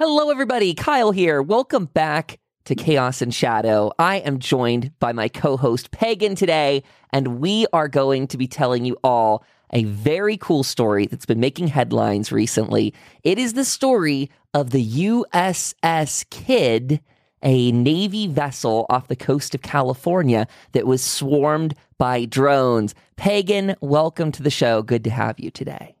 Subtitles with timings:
[0.00, 0.74] Hello, everybody.
[0.74, 1.42] Kyle here.
[1.42, 3.90] Welcome back to Chaos and Shadow.
[3.98, 8.46] I am joined by my co host, Pagan, today, and we are going to be
[8.46, 12.94] telling you all a very cool story that's been making headlines recently.
[13.24, 17.00] It is the story of the USS Kidd,
[17.42, 22.94] a Navy vessel off the coast of California that was swarmed by drones.
[23.16, 24.80] Pagan, welcome to the show.
[24.80, 25.97] Good to have you today.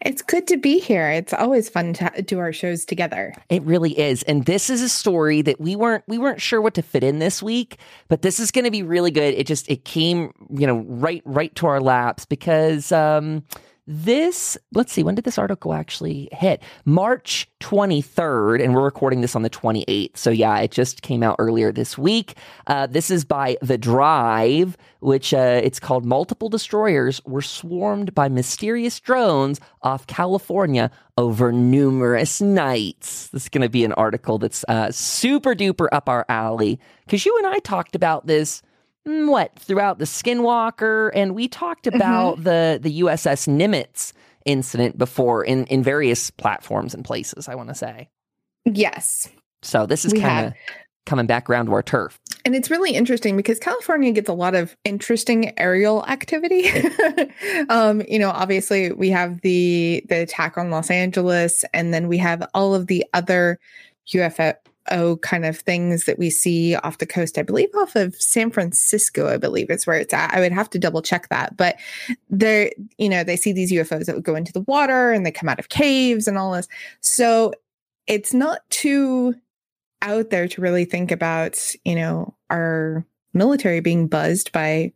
[0.00, 1.10] It's good to be here.
[1.10, 3.34] It's always fun to do our shows together.
[3.50, 4.22] It really is.
[4.22, 7.18] And this is a story that we weren't we weren't sure what to fit in
[7.18, 9.34] this week, but this is going to be really good.
[9.34, 13.44] It just it came, you know, right right to our laps because um
[13.92, 16.62] this let's see when did this article actually hit?
[16.84, 21.34] March 23rd and we're recording this on the 28th so yeah it just came out
[21.40, 22.36] earlier this week.
[22.68, 28.28] Uh, this is by the drive which uh, it's called multiple destroyers were swarmed by
[28.28, 30.88] mysterious drones off california
[31.18, 33.26] over numerous nights.
[33.28, 37.26] This is going to be an article that's uh, super duper up our alley because
[37.26, 38.62] you and i talked about this
[39.04, 41.96] what throughout the Skinwalker, and we talked mm-hmm.
[41.96, 42.44] about mm-hmm.
[42.44, 44.12] the the USS Nimitz
[44.44, 47.48] incident before in in various platforms and places.
[47.48, 48.08] I want to say,
[48.64, 49.28] yes.
[49.62, 50.54] So this is kind of
[51.06, 52.18] coming back around to our turf.
[52.44, 56.70] And it's really interesting because California gets a lot of interesting aerial activity.
[57.68, 62.16] um, you know, obviously we have the the attack on Los Angeles, and then we
[62.18, 63.58] have all of the other
[64.14, 64.54] UFO
[64.90, 67.38] oh kind of things that we see off the coast.
[67.38, 70.34] I believe off of San Francisco, I believe is where it's at.
[70.34, 71.56] I would have to double check that.
[71.56, 71.76] But
[72.28, 75.30] they're, you know, they see these UFOs that would go into the water and they
[75.30, 76.68] come out of caves and all this.
[77.00, 77.52] So
[78.06, 79.34] it's not too
[80.02, 83.04] out there to really think about, you know, our
[83.34, 84.92] military being buzzed by,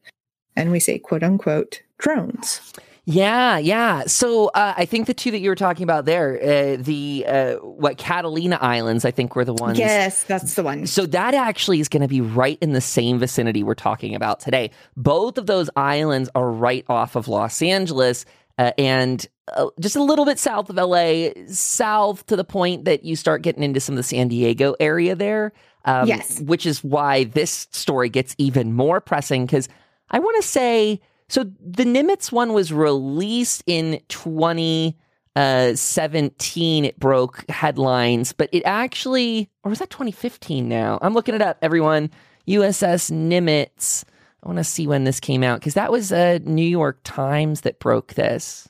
[0.57, 2.61] and we say quote unquote, drones.
[3.07, 4.05] Yeah, yeah.
[4.07, 7.55] So uh, I think the two that you were talking about there, uh, the uh,
[7.57, 9.79] what Catalina Islands, I think were the ones.
[9.79, 10.87] Yes, that's the one.
[10.87, 14.41] So that actually is going to be right in the same vicinity we're talking about
[14.41, 14.71] today.
[14.97, 18.25] Both of those islands are right off of Los Angeles.
[18.57, 23.05] Uh, and uh, just a little bit south of LA, south to the point that
[23.05, 25.53] you start getting into some of the San Diego area there.
[25.85, 26.41] Um, yes.
[26.41, 29.69] Which is why this story gets even more pressing because
[30.09, 36.85] I want to say so the Nimitz one was released in 2017.
[36.85, 40.99] It broke headlines, but it actually, or was that 2015 now?
[41.03, 42.11] I'm looking it up, everyone.
[42.47, 44.05] USS Nimitz.
[44.43, 47.63] I want to see when this came out because that was a New York Times
[47.63, 48.69] that broke this.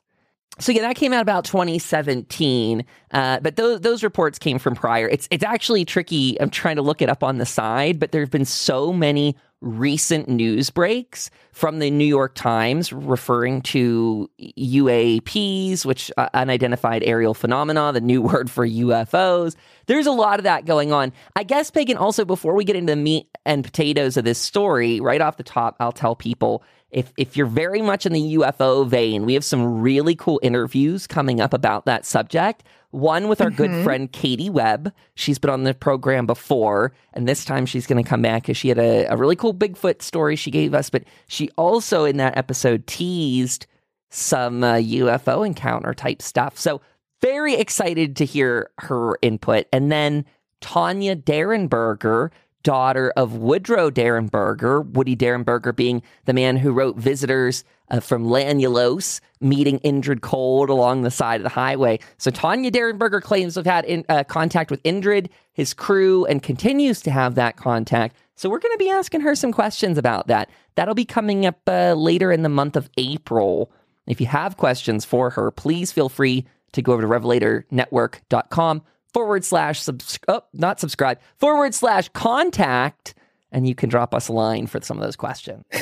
[0.60, 5.09] So yeah, that came out about 2017, uh, but those those reports came from prior.
[5.09, 6.41] It's it's actually tricky.
[6.41, 9.34] I'm trying to look it up on the side, but there have been so many
[9.64, 17.34] recent news breaks from the New York Times referring to UAPs, which uh, unidentified aerial
[17.34, 19.56] phenomena, the new word for UFOs.
[19.86, 21.12] There's a lot of that going on.
[21.34, 25.00] I guess, Pagan, also before we get into the meat and potatoes of this story,
[25.00, 28.86] right off the top, I'll tell people if if you're very much in the UFO
[28.86, 32.62] vein, we have some really cool interviews coming up about that subject.
[32.94, 33.56] One with our mm-hmm.
[33.56, 34.93] good friend Katie Webb.
[35.16, 38.56] She's been on the program before, and this time she's going to come back because
[38.56, 40.91] she had a, a really cool Bigfoot story she gave us.
[40.91, 43.66] But she also in that episode teased
[44.10, 46.56] some uh, UFO encounter type stuff.
[46.56, 46.81] So
[47.21, 49.66] very excited to hear her input.
[49.72, 50.25] And then
[50.60, 52.31] Tanya Derenberger
[52.64, 59.20] daughter of Woodrow Derenberger, Woody Derenberger being the man who wrote Visitors uh, from Lanulos,
[59.41, 62.00] meeting Indrid Cold along the side of the highway.
[62.19, 66.42] So Tanya Derenberger claims to have had in, uh, contact with Indrid, his crew, and
[66.42, 68.16] continues to have that contact.
[68.34, 70.50] So we're going to be asking her some questions about that.
[70.74, 73.70] That'll be coming up uh, later in the month of April.
[74.06, 78.82] If you have questions for her, please feel free to go over to revelatornetwork.com
[79.14, 83.14] forward slash subs- oh, not subscribe forward slash contact
[83.52, 85.64] and you can drop us a line for some of those questions.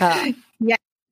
[0.00, 0.32] Uh,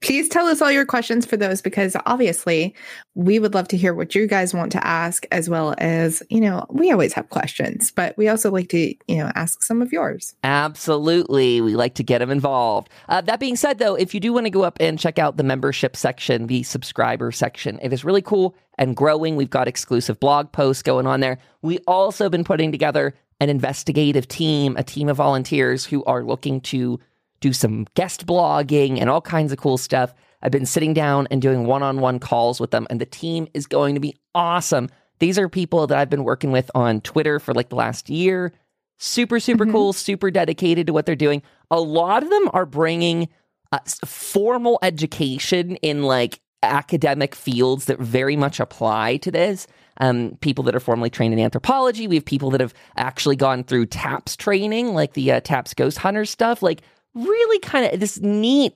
[0.01, 2.75] please tell us all your questions for those because obviously
[3.15, 6.41] we would love to hear what you guys want to ask as well as you
[6.41, 9.93] know we always have questions but we also like to you know ask some of
[9.93, 10.35] yours.
[10.45, 11.61] Absolutely.
[11.61, 12.89] We like to get them involved.
[13.09, 15.37] Uh, that being said though if you do want to go up and check out
[15.37, 19.37] the membership section the subscriber section it is really cool and growing.
[19.37, 21.39] We've got exclusive blog posts going on there.
[21.63, 26.61] We also been putting together an investigative team a team of volunteers who are looking
[26.61, 26.99] to
[27.41, 30.15] do some guest blogging and all kinds of cool stuff.
[30.43, 33.49] I've been sitting down and doing one on one calls with them, and the team
[33.55, 34.89] is going to be awesome.
[35.19, 38.53] These are people that I've been working with on Twitter for like the last year.
[38.99, 39.73] Super, super mm-hmm.
[39.73, 41.43] cool, super dedicated to what they're doing.
[41.71, 43.29] A lot of them are bringing
[43.73, 49.67] uh, formal education in like academic fields that very much apply to this.
[50.01, 52.07] Um, people that are formally trained in anthropology.
[52.07, 55.99] We have people that have actually gone through TAPS training, like the uh, TAPS Ghost
[55.99, 56.63] Hunter stuff.
[56.63, 56.83] Like
[57.15, 58.75] really kind of this neat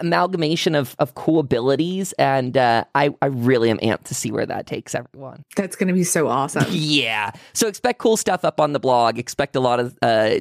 [0.00, 4.46] amalgamation of of cool abilities and uh, I, I really am amped to see where
[4.46, 5.44] that takes everyone.
[5.56, 6.64] That's going to be so awesome.
[6.74, 7.32] Yeah.
[7.52, 9.18] So expect cool stuff up on the blog.
[9.18, 10.36] Expect a lot of uh,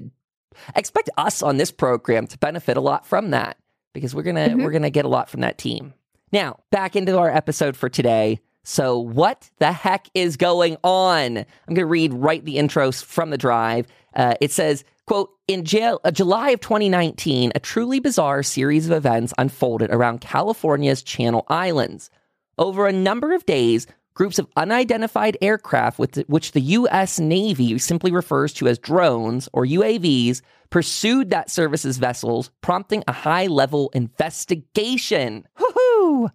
[0.75, 3.57] expect us on this program to benefit a lot from that
[3.94, 4.63] because we're gonna mm-hmm.
[4.63, 5.94] we're gonna get a lot from that team.
[6.31, 11.74] Now back into our episode for today so what the heck is going on i'm
[11.74, 16.12] gonna read right the intros from the drive uh, it says Quote, in jail, uh,
[16.12, 22.10] July of 2019, a truly bizarre series of events unfolded around California's Channel Islands.
[22.57, 27.19] Over a number of days, groups of unidentified aircraft, the, which the U.S.
[27.19, 33.48] Navy simply refers to as drones or UAVs, pursued that service's vessels, prompting a high
[33.48, 35.45] level investigation.
[35.59, 36.31] Woohoo!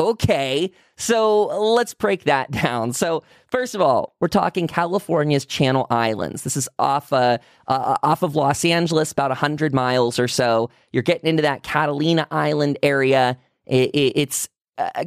[0.00, 2.92] Okay, so let's break that down.
[2.92, 6.42] So, first of all, we're talking California's Channel Islands.
[6.42, 10.70] This is off uh, uh, off of Los Angeles, about hundred miles or so.
[10.92, 13.38] You're getting into that Catalina Island area.
[13.66, 14.48] It, it, it's
[14.78, 15.04] uh,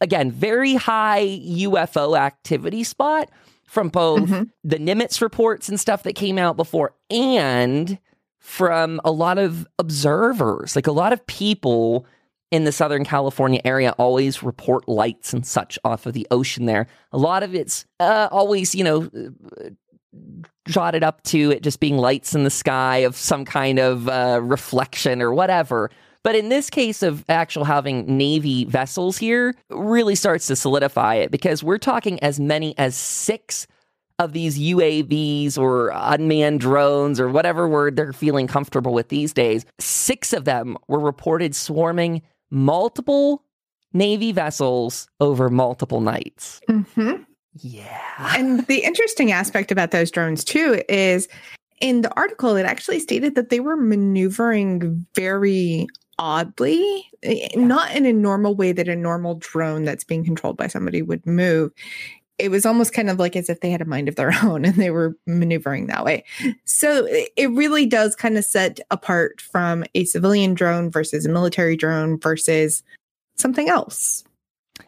[0.00, 3.30] again very high UFO activity spot
[3.64, 4.44] from both mm-hmm.
[4.64, 7.98] the Nimitz reports and stuff that came out before, and
[8.40, 12.06] from a lot of observers, like a lot of people
[12.50, 16.86] in the Southern California area always report lights and such off of the ocean there.
[17.12, 19.10] A lot of it's uh, always, you know,
[20.68, 24.40] jotted up to it just being lights in the sky of some kind of uh,
[24.42, 25.90] reflection or whatever.
[26.22, 31.30] But in this case of actual having Navy vessels here, really starts to solidify it
[31.30, 33.66] because we're talking as many as six
[34.18, 39.64] of these UAVs or unmanned drones or whatever word they're feeling comfortable with these days.
[39.78, 43.42] Six of them were reported swarming multiple
[43.92, 46.60] Navy vessels over multiple nights.
[46.68, 47.22] Mm-hmm.
[47.54, 48.36] Yeah.
[48.36, 51.28] And the interesting aspect about those drones, too, is
[51.80, 55.86] in the article, it actually stated that they were maneuvering very
[56.18, 57.48] oddly, yeah.
[57.56, 61.26] not in a normal way that a normal drone that's being controlled by somebody would
[61.26, 61.72] move
[62.38, 64.64] it was almost kind of like as if they had a mind of their own
[64.64, 66.24] and they were maneuvering that way.
[66.64, 71.76] So it really does kind of set apart from a civilian drone versus a military
[71.76, 72.82] drone versus
[73.36, 74.24] something else.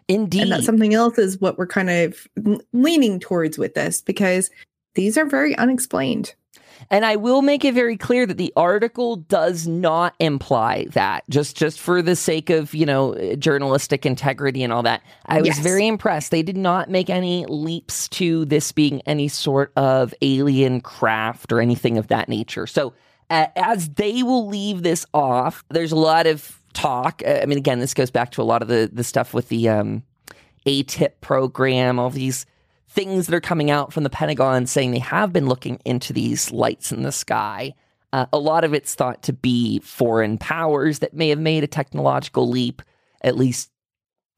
[0.08, 0.42] Indeed.
[0.42, 2.26] And that something else is what we're kind of
[2.72, 4.50] leaning towards with this because
[4.98, 6.34] these are very unexplained.
[6.90, 11.22] And I will make it very clear that the article does not imply that.
[11.30, 15.02] Just just for the sake of, you know, journalistic integrity and all that.
[15.26, 15.58] I was yes.
[15.60, 16.32] very impressed.
[16.32, 21.60] They did not make any leaps to this being any sort of alien craft or
[21.60, 22.66] anything of that nature.
[22.66, 22.92] So
[23.30, 27.22] uh, as they will leave this off, there's a lot of talk.
[27.24, 29.68] I mean, again, this goes back to a lot of the the stuff with the
[29.68, 30.02] um,
[30.66, 32.46] AATIP program, all these
[32.88, 36.50] things that are coming out from the Pentagon saying they have been looking into these
[36.50, 37.74] lights in the sky.
[38.12, 41.68] Uh, a lot of it's thought to be foreign powers that may have made a
[41.68, 42.80] technological leap.
[43.20, 43.70] At least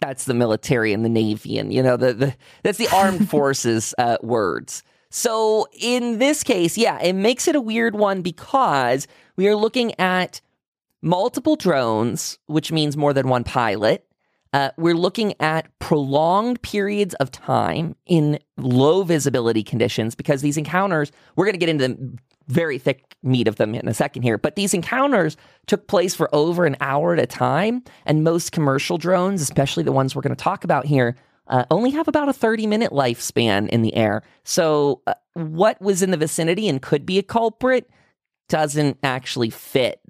[0.00, 3.94] that's the military and the navy, and you know the, the that's the armed forces
[3.98, 4.82] uh, words.
[5.10, 9.06] So in this case, yeah, it makes it a weird one because
[9.36, 10.40] we are looking at
[11.02, 14.06] multiple drones, which means more than one pilot.
[14.52, 21.12] Uh, we're looking at prolonged periods of time in low visibility conditions because these encounters,
[21.36, 24.36] we're going to get into the very thick meat of them in a second here,
[24.36, 27.82] but these encounters took place for over an hour at a time.
[28.06, 31.16] And most commercial drones, especially the ones we're going to talk about here,
[31.46, 34.22] uh, only have about a 30 minute lifespan in the air.
[34.44, 37.88] So, uh, what was in the vicinity and could be a culprit
[38.48, 40.00] doesn't actually fit.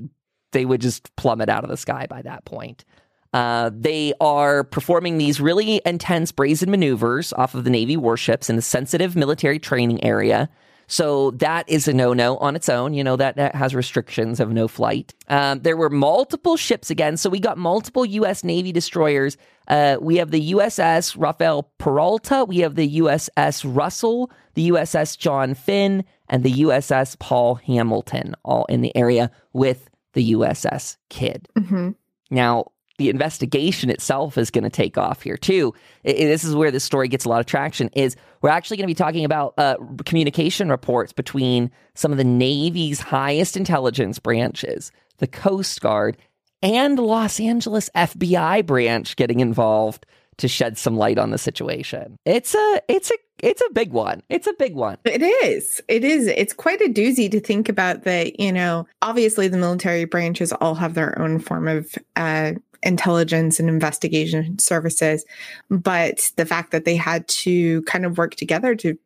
[0.53, 2.85] They would just plummet out of the sky by that point.
[3.33, 8.59] Uh, they are performing these really intense brazen maneuvers off of the Navy warships in
[8.59, 10.49] a sensitive military training area.
[10.91, 12.95] So that is a no no on its own.
[12.95, 15.15] You know, that, that has restrictions of no flight.
[15.29, 17.17] Um, there were multiple ships again.
[17.17, 18.43] So we got multiple U.S.
[18.43, 19.37] Navy destroyers.
[19.69, 25.55] Uh, we have the USS Rafael Peralta, we have the USS Russell, the USS John
[25.55, 31.47] Finn, and the USS Paul Hamilton, all in the area with the USS Kidd.
[31.57, 31.91] Mm-hmm.
[32.33, 35.73] Now, the investigation itself is going to take off here too.
[36.05, 37.89] This is where this story gets a lot of traction.
[37.95, 42.25] Is we're actually going to be talking about uh, communication reports between some of the
[42.25, 46.19] Navy's highest intelligence branches, the Coast Guard,
[46.63, 50.05] and Los Angeles FBI branch getting involved
[50.37, 52.19] to shed some light on the situation.
[52.27, 54.23] It's a it's a it's a big one.
[54.29, 54.99] It's a big one.
[55.07, 55.81] It is.
[55.89, 56.27] It is.
[56.27, 60.75] It's quite a doozy to think about that, you know, obviously the military branches all
[60.75, 65.25] have their own form of uh intelligence and investigation services.
[65.69, 68.99] But the fact that they had to kind of work together to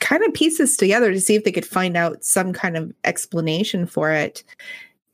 [0.00, 2.92] kind of piece this together to see if they could find out some kind of
[3.04, 4.42] explanation for it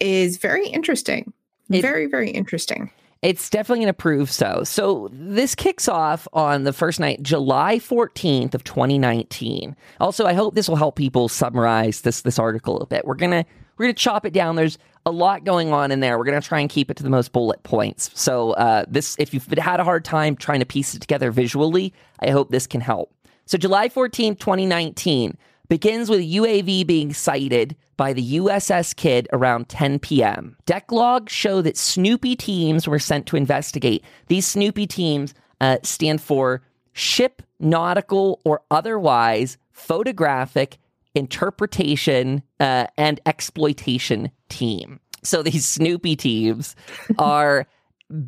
[0.00, 1.32] is very interesting.
[1.70, 2.90] It, very, very interesting.
[3.23, 4.62] It's definitely going to prove so.
[4.64, 9.75] So this kicks off on the first night, July 14th of 2019.
[9.99, 13.04] Also, I hope this will help people summarize this this article a bit.
[13.04, 13.44] We're going to
[13.76, 14.56] we're going to chop it down.
[14.56, 16.18] There's a lot going on in there.
[16.18, 18.10] We're going to try and keep it to the most bullet points.
[18.14, 21.94] So uh, this if you've had a hard time trying to piece it together visually,
[22.20, 23.14] I hope this can help.
[23.46, 29.68] So July 14th, 2019 begins with a UAV being sighted by the USS Kidd around
[29.68, 30.56] 10 p.m.
[30.66, 34.04] Deck logs show that Snoopy teams were sent to investigate.
[34.26, 40.78] These Snoopy teams uh, stand for Ship Nautical or Otherwise Photographic
[41.16, 45.00] Interpretation uh, and Exploitation Team.
[45.23, 46.76] So these Snoopy teams
[47.18, 47.66] are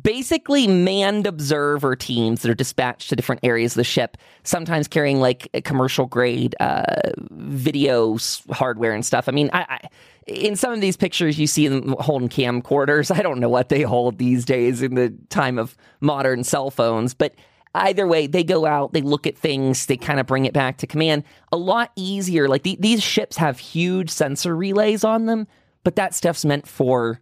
[0.01, 5.21] basically manned observer teams that are dispatched to different areas of the ship, sometimes carrying
[5.21, 8.17] like commercial grade uh, video
[8.51, 9.29] hardware and stuff.
[9.29, 9.79] I mean, I, I,
[10.27, 13.15] in some of these pictures, you see them holding camcorders.
[13.15, 17.13] I don't know what they hold these days in the time of modern cell phones,
[17.13, 17.33] but
[17.75, 20.77] either way, they go out, they look at things, they kind of bring it back
[20.77, 21.23] to command.
[21.51, 22.47] A lot easier.
[22.47, 25.47] Like the, these ships have huge sensor relays on them,
[25.83, 27.21] but that stuff's meant for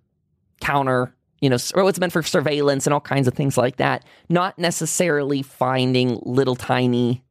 [0.62, 4.04] counter you know, or it's meant for surveillance and all kinds of things like that.
[4.30, 7.24] Not necessarily finding little tiny,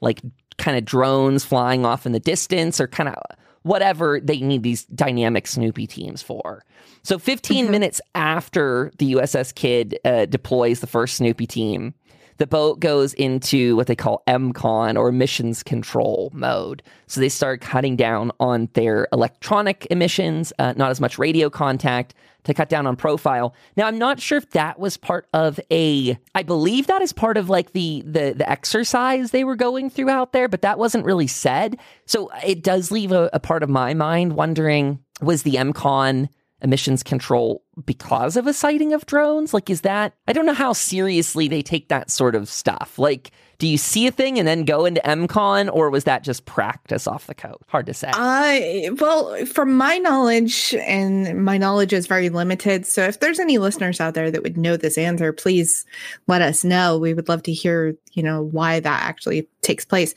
[0.00, 0.20] like
[0.58, 3.14] kind of drones flying off in the distance or kind of
[3.62, 6.64] whatever they need these dynamic Snoopy teams for.
[7.02, 7.70] So 15 mm-hmm.
[7.72, 11.94] minutes after the USS Kidd uh, deploys the first Snoopy team,
[12.38, 16.82] the boat goes into what they call EMCON or emissions control mode.
[17.06, 22.14] So they start cutting down on their electronic emissions, uh, not as much radio contact
[22.44, 23.54] to cut down on profile.
[23.76, 27.36] Now I'm not sure if that was part of a I believe that is part
[27.36, 31.06] of like the the the exercise they were going through out there, but that wasn't
[31.06, 31.78] really said.
[32.06, 36.28] So it does leave a, a part of my mind wondering was the EMCON
[36.62, 39.52] emissions control because of a sighting of drones?
[39.52, 42.98] Like, is that, I don't know how seriously they take that sort of stuff.
[42.98, 46.44] Like, do you see a thing and then go into EMCON, or was that just
[46.44, 47.62] practice off the coast?
[47.68, 48.10] Hard to say.
[48.12, 52.84] Uh, well, from my knowledge, and my knowledge is very limited.
[52.84, 55.86] So if there's any listeners out there that would know this answer, please
[56.26, 56.98] let us know.
[56.98, 60.14] We would love to hear, you know, why that actually takes place.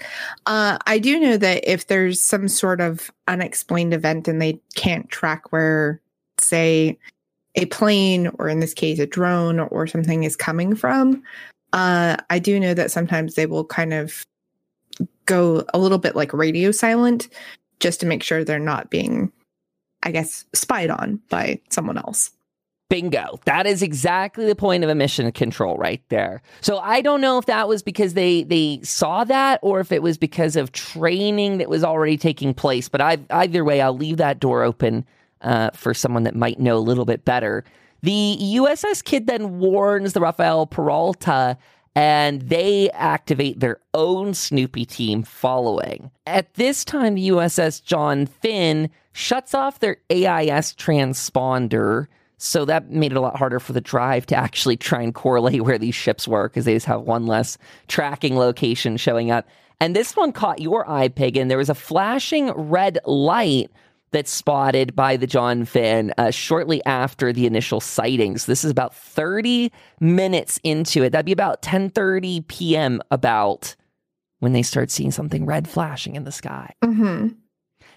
[0.48, 5.10] Uh, I do know that if there's some sort of unexplained event and they can't
[5.10, 6.02] track where
[6.40, 6.98] say
[7.56, 11.22] a plane or in this case a drone or something is coming from
[11.74, 14.24] uh, i do know that sometimes they will kind of
[15.26, 17.30] go a little bit like radio silent
[17.80, 19.32] just to make sure they're not being
[20.04, 22.32] i guess spied on by someone else
[22.90, 23.40] Bingo.
[23.46, 26.42] That is exactly the point of emission control right there.
[26.62, 30.02] So I don't know if that was because they they saw that or if it
[30.02, 32.88] was because of training that was already taking place.
[32.88, 35.06] But I, either way, I'll leave that door open
[35.42, 37.64] uh, for someone that might know a little bit better.
[38.04, 41.58] The USS Kidd then warns the Rafael Peralta
[41.98, 46.12] and they activate their own Snoopy team following.
[46.28, 52.06] At this time, the USS John Finn shuts off their AIS transponder.
[52.38, 55.62] So that made it a lot harder for the drive to actually try and correlate
[55.64, 59.48] where these ships were because they just have one less tracking location showing up.
[59.80, 61.48] And this one caught your eye, Pagan.
[61.48, 63.72] There was a flashing red light
[64.12, 68.46] that's spotted by the John Finn uh, shortly after the initial sightings.
[68.46, 71.12] This is about 30 minutes into it.
[71.12, 73.02] That'd be about 10:30 p.m.
[73.12, 73.76] about
[74.40, 76.74] when they start seeing something red flashing in the sky.
[76.84, 77.30] Mm-hmm.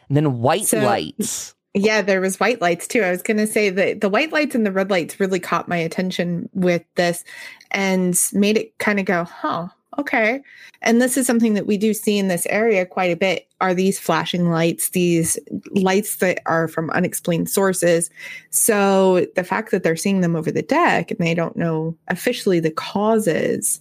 [0.08, 1.54] And then white so, lights.
[1.74, 3.02] Yeah, there was white lights too.
[3.02, 5.68] I was going to say that the white lights and the red lights really caught
[5.68, 7.22] my attention with this
[7.70, 10.40] and made it kind of go, "Huh, okay.
[10.82, 13.74] And this is something that we do see in this area quite a bit are
[13.74, 15.38] these flashing lights, these
[15.72, 18.10] lights that are from unexplained sources.
[18.50, 22.60] So the fact that they're seeing them over the deck and they don't know officially
[22.60, 23.80] the causes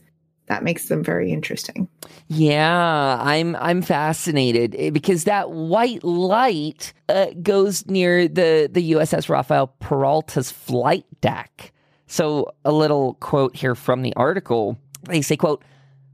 [0.50, 1.88] that makes them very interesting.
[2.28, 9.30] Yeah, I'm I'm fascinated eh, because that white light uh, goes near the the USS
[9.30, 11.72] Rafael Peralta's flight deck.
[12.08, 14.78] So a little quote here from the article.
[15.04, 15.64] They say, quote,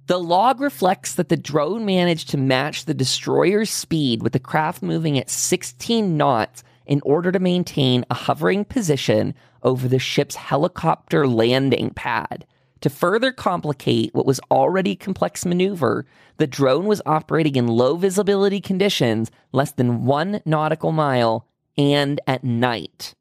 [0.08, 4.84] the log reflects that the drone managed to match the destroyer's speed with the craft
[4.84, 9.34] moving at 16 knots in order to maintain a hovering position
[9.64, 12.46] over the ship's helicopter landing pad.
[12.82, 16.06] To further complicate what was already complex maneuver,
[16.38, 21.48] the drone was operating in low visibility conditions, less than one nautical mile,
[21.78, 23.16] and at night.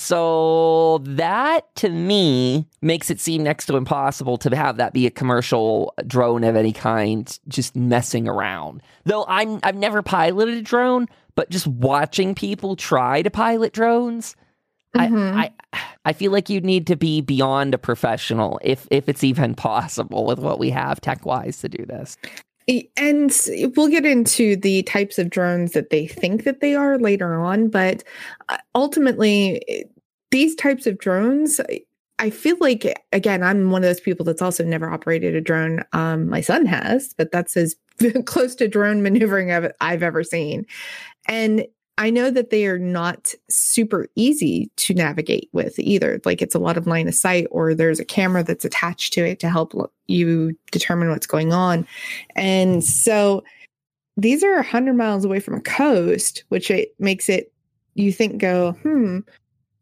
[0.00, 5.10] So that to me makes it seem next to impossible to have that be a
[5.10, 8.80] commercial drone of any kind just messing around.
[9.06, 14.36] Though I'm I've never piloted a drone, but just watching people try to pilot drones,
[14.94, 15.36] mm-hmm.
[15.36, 19.24] I, I I feel like you need to be beyond a professional if if it's
[19.24, 22.16] even possible with what we have tech wise to do this.
[22.96, 23.32] And
[23.76, 27.68] we'll get into the types of drones that they think that they are later on,
[27.68, 28.04] but
[28.50, 29.86] uh, ultimately,
[30.30, 31.60] these types of drones,
[32.18, 35.82] I feel like again, I'm one of those people that's also never operated a drone.
[35.94, 37.74] Um, my son has, but that's as
[38.26, 40.66] close to drone maneuvering I've ever seen.
[41.26, 41.66] And
[41.98, 46.20] I know that they are not super easy to navigate with either.
[46.24, 49.26] Like it's a lot of line of sight, or there's a camera that's attached to
[49.26, 49.74] it to help
[50.06, 51.86] you determine what's going on.
[52.36, 53.42] And so
[54.16, 57.52] these are 100 miles away from a coast, which it makes it,
[57.94, 59.18] you think, go, hmm.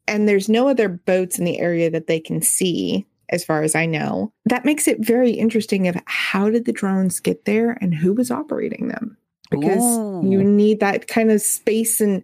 [0.09, 3.75] And there's no other boats in the area that they can see, as far as
[3.75, 4.33] I know.
[4.45, 8.31] That makes it very interesting of how did the drones get there and who was
[8.31, 9.17] operating them?
[9.51, 10.31] Because Ooh.
[10.31, 12.23] you need that kind of space and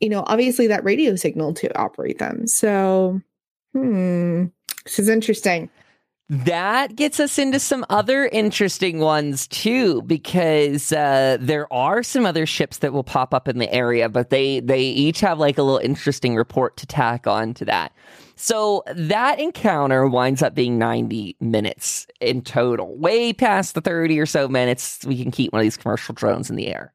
[0.00, 3.20] you know obviously that radio signal to operate them so
[3.72, 4.46] hmm
[4.84, 5.68] this is interesting
[6.30, 12.46] that gets us into some other interesting ones too, because uh, there are some other
[12.46, 15.62] ships that will pop up in the area, but they they each have like a
[15.64, 17.92] little interesting report to tack on to that.
[18.36, 24.24] So that encounter winds up being 90 minutes in total, way past the 30 or
[24.24, 26.92] so minutes we can keep one of these commercial drones in the air.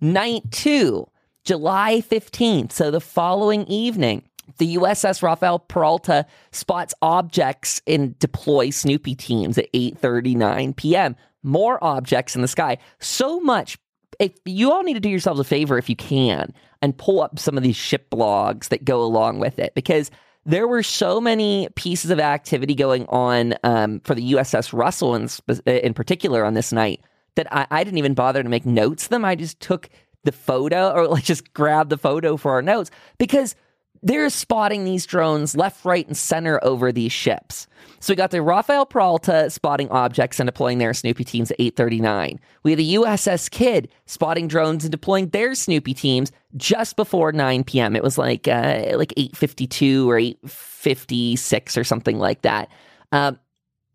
[0.00, 1.06] Night two,
[1.44, 2.72] July 15th.
[2.72, 4.22] So the following evening,
[4.58, 11.16] the USS Rafael Peralta spots objects and deploy Snoopy teams at 8:39 p.m.
[11.42, 12.78] More objects in the sky.
[13.00, 13.78] So much
[14.20, 17.38] if you all need to do yourselves a favor if you can and pull up
[17.38, 20.10] some of these ship blogs that go along with it because
[20.46, 25.28] there were so many pieces of activity going on um, for the USS Russell in,
[25.66, 27.00] in particular on this night
[27.36, 29.24] that I, I didn't even bother to make notes them.
[29.24, 29.88] I just took
[30.24, 33.54] the photo or like just grabbed the photo for our notes because
[34.04, 37.66] they're spotting these drones left, right, and center over these ships.
[38.00, 42.38] So we got the Rafael Peralta spotting objects and deploying their Snoopy teams at 8:39.
[42.62, 47.64] We had the USS Kidd spotting drones and deploying their Snoopy teams just before 9
[47.64, 47.96] p.m.
[47.96, 52.68] It was like uh, like 8:52 or 8:56 or something like that.
[53.10, 53.32] Uh,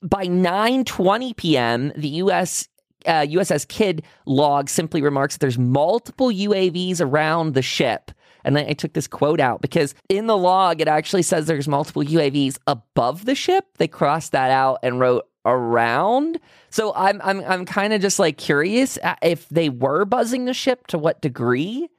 [0.02, 2.68] by 9:20 p.m., the U.S.
[3.06, 8.12] Uh, USS Kidd log simply remarks that there's multiple UAVs around the ship
[8.44, 11.68] and then I took this quote out because in the log, it actually says there's
[11.68, 13.66] multiple UAVs above the ship.
[13.78, 16.40] They crossed that out and wrote around.
[16.70, 20.54] So I'm I'm I'm kind of just like curious uh, if they were buzzing the
[20.54, 21.90] ship to what degree,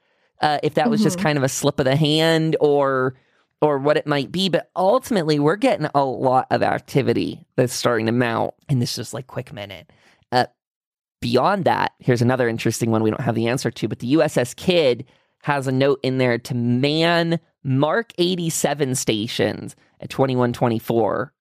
[0.40, 1.06] uh, if that was mm-hmm.
[1.06, 3.14] just kind of a slip of the hand or
[3.60, 4.48] or what it might be.
[4.48, 9.12] But ultimately, we're getting a lot of activity that's starting to mount in this just
[9.14, 9.90] like quick minute.
[10.32, 10.46] Uh,
[11.20, 13.88] beyond that, here's another interesting one we don't have the answer to.
[13.88, 15.04] But the USS Kidd
[15.42, 21.32] has a note in there to man Mark 87 stations at 2124.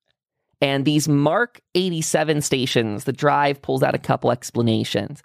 [0.62, 5.24] And these Mark 87 stations, the drive pulls out a couple explanations.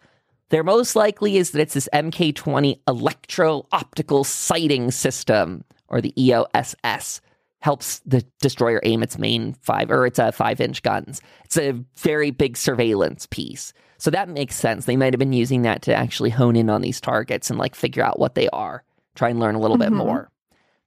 [0.50, 6.12] There most likely is that it's this MK 20 electro optical sighting system, or the
[6.16, 7.20] EOSS,
[7.60, 11.20] helps the destroyer aim its main five or its uh, five inch guns.
[11.46, 13.72] It's a very big surveillance piece.
[13.98, 14.85] So that makes sense.
[14.85, 17.74] They might have been using that to actually hone in on these targets and like
[17.74, 18.83] figure out what they are,
[19.14, 19.96] try and learn a little mm-hmm.
[19.96, 20.30] bit more.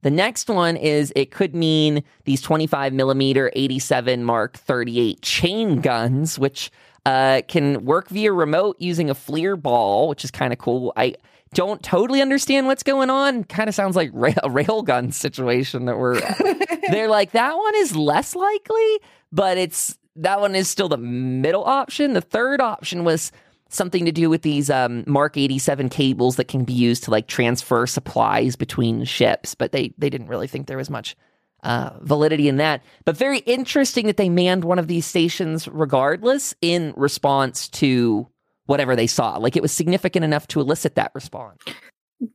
[0.04, 6.38] The next one is it could mean these 25 millimeter 87 Mark 38 chain guns,
[6.38, 6.72] which
[7.06, 10.94] uh, can work via remote using a FLIR ball, which is kind of cool.
[10.96, 11.16] I
[11.54, 13.44] don't totally understand what's going on.
[13.46, 16.20] Kind of sounds like ra- a railgun situation that we're.
[16.92, 19.00] they're like that one is less likely,
[19.32, 22.14] but it's that one is still the middle option.
[22.14, 23.32] The third option was
[23.70, 27.28] something to do with these um, Mark 87 cables that can be used to like
[27.28, 31.16] transfer supplies between ships, but they they didn't really think there was much
[31.64, 32.84] uh, validity in that.
[33.06, 38.28] But very interesting that they manned one of these stations regardless in response to
[38.66, 39.38] whatever they saw.
[39.38, 41.62] Like it was significant enough to elicit that response.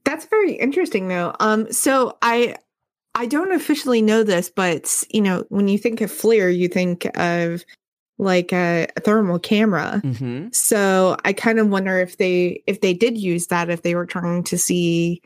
[0.05, 1.35] That's very interesting though.
[1.41, 2.57] Um so I
[3.15, 7.07] I don't officially know this, but you know, when you think of FLIR, you think
[7.17, 7.65] of
[8.19, 10.01] like a, a thermal camera.
[10.05, 10.49] Mm-hmm.
[10.53, 14.07] So I kind of wonder if they if they did use that, if they were
[14.07, 15.21] trying to see,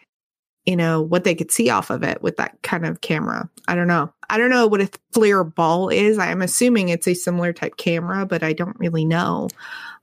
[0.64, 3.48] you know, what they could see off of it with that kind of camera.
[3.68, 4.12] I don't know.
[4.30, 6.18] I don't know what a FLIR ball is.
[6.18, 9.48] I'm assuming it's a similar type camera, but I don't really know.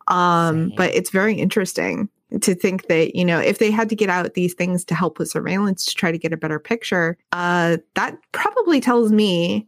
[0.08, 2.10] Um, but it's very interesting.
[2.42, 5.20] To think that you know if they had to get out these things to help
[5.20, 9.68] with surveillance to try to get a better picture uh, that probably tells me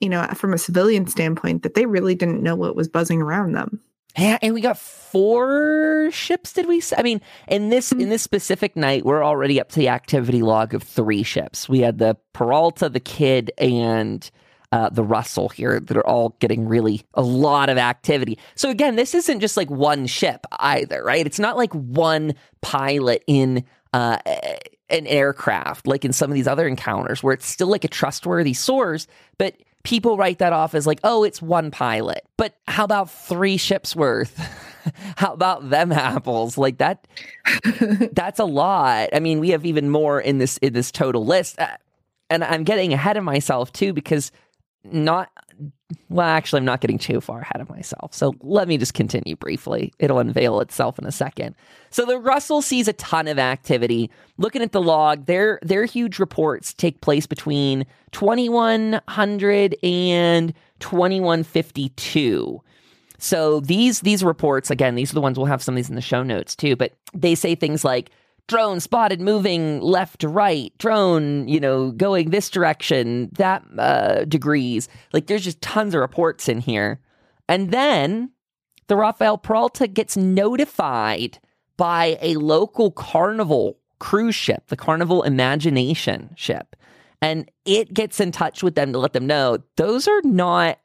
[0.00, 3.52] you know from a civilian standpoint that they really didn't know what was buzzing around
[3.52, 3.80] them
[4.16, 6.52] yeah, and we got four ships.
[6.52, 6.82] Did we?
[6.96, 10.74] I mean, in this in this specific night, we're already up to the activity log
[10.74, 11.68] of three ships.
[11.68, 14.28] We had the Peralta, the Kidd and
[14.72, 18.38] uh, the Russell here that are all getting really a lot of activity.
[18.54, 21.24] So again, this isn't just like one ship either, right?
[21.24, 24.18] It's not like one pilot in uh,
[24.90, 28.54] an aircraft like in some of these other encounters where it's still like a trustworthy
[28.54, 29.06] source,
[29.38, 32.26] but people write that off as like, oh, it's one pilot.
[32.36, 34.36] But how about three ships worth?
[35.16, 36.58] how about them apples?
[36.58, 37.06] Like that
[38.12, 39.10] that's a lot.
[39.14, 41.58] I mean, we have even more in this in this total list.
[41.58, 41.68] Uh,
[42.30, 44.30] and I'm getting ahead of myself too because
[44.84, 45.30] not
[46.08, 48.14] well actually i'm not getting too far ahead of myself.
[48.14, 49.92] So let me just continue briefly.
[49.98, 51.56] It'll unveil itself in a second.
[51.90, 54.10] So the russell sees a ton of activity.
[54.36, 62.62] Looking at the log their their huge reports take place between 2100 and 2152
[63.18, 65.96] so these these reports again these are the ones we'll have some of these in
[65.96, 68.10] the show notes too but they say things like
[68.48, 74.88] drone spotted moving left to right, drone, you know, going this direction, that uh, degrees.
[75.12, 77.00] Like there's just tons of reports in here.
[77.48, 78.32] And then
[78.88, 81.38] the Rafael Peralta gets notified
[81.76, 86.74] by a local carnival cruise ship, the Carnival Imagination ship.
[87.20, 90.78] And it gets in touch with them to let them know those are not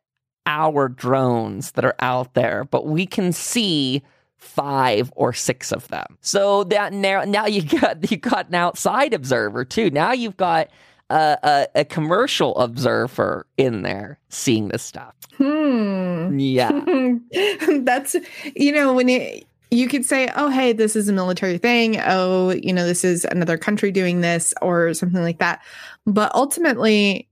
[0.45, 4.04] our drones that are out there, but we can see
[4.43, 6.17] five or six of them.
[6.21, 9.89] So that now now you got you got an outside observer too.
[9.89, 10.69] Now you've got
[11.10, 15.15] a, a, a commercial observer in there seeing this stuff.
[15.38, 16.38] Hmm.
[16.38, 16.82] Yeah,
[17.82, 18.15] that's
[18.56, 19.47] you know when it.
[19.71, 21.99] You could say, oh, hey, this is a military thing.
[22.06, 25.63] Oh, you know, this is another country doing this or something like that.
[26.06, 27.27] But ultimately,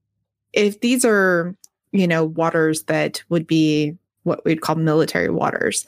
[0.52, 1.56] if these are,
[1.92, 5.86] you know, waters that would be what we'd call military waters,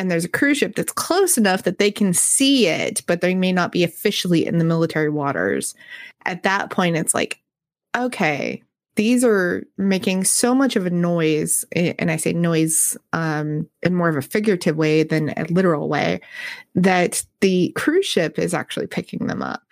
[0.00, 3.34] and there's a cruise ship that's close enough that they can see it, but they
[3.34, 5.74] may not be officially in the military waters.
[6.24, 7.38] At that point, it's like,
[7.94, 8.62] okay,
[8.96, 14.08] these are making so much of a noise, and I say noise um, in more
[14.08, 16.22] of a figurative way than a literal way,
[16.74, 19.62] that the cruise ship is actually picking them up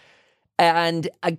[0.59, 1.37] And I,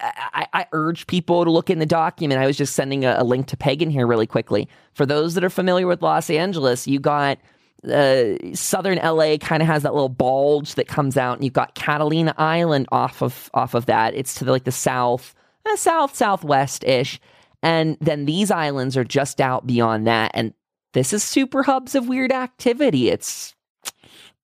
[0.00, 2.40] I, I, urge people to look in the document.
[2.40, 4.68] I was just sending a, a, link to Pagan here really quickly.
[4.94, 7.38] For those that are familiar with Los Angeles, you got
[7.88, 11.74] uh, southern LA kind of has that little bulge that comes out, and you've got
[11.74, 14.14] Catalina Island off of off of that.
[14.14, 17.20] It's to the, like the south, uh, south southwest ish
[17.62, 20.30] and then these islands are just out beyond that.
[20.34, 20.54] And
[20.92, 23.10] this is super hubs of weird activity.
[23.10, 23.54] It's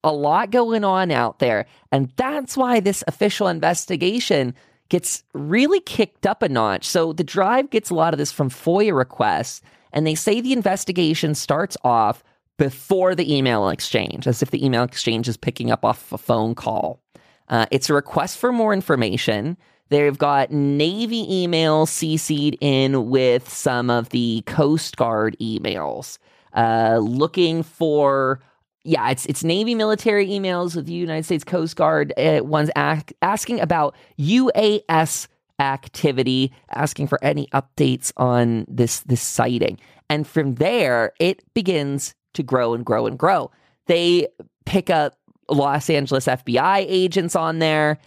[0.05, 1.66] a lot going on out there.
[1.90, 4.55] And that's why this official investigation
[4.88, 6.87] gets really kicked up a notch.
[6.87, 9.62] So the drive gets a lot of this from FOIA requests.
[9.92, 12.22] And they say the investigation starts off
[12.59, 16.55] before the email exchange, as if the email exchange is picking up off a phone
[16.55, 17.01] call.
[17.48, 19.57] Uh, it's a request for more information.
[19.92, 26.16] They've got Navy emails CC'd in with some of the Coast Guard emails,
[26.55, 28.40] uh, looking for
[28.85, 33.61] yeah, it's it's Navy military emails with the United States Coast Guard uh, ones asking
[33.61, 35.28] about UAS
[35.59, 39.78] activity, asking for any updates on this this sighting,
[40.09, 43.50] and from there it begins to grow and grow and grow.
[43.88, 44.28] They
[44.64, 45.18] pick up
[45.50, 47.98] Los Angeles FBI agents on there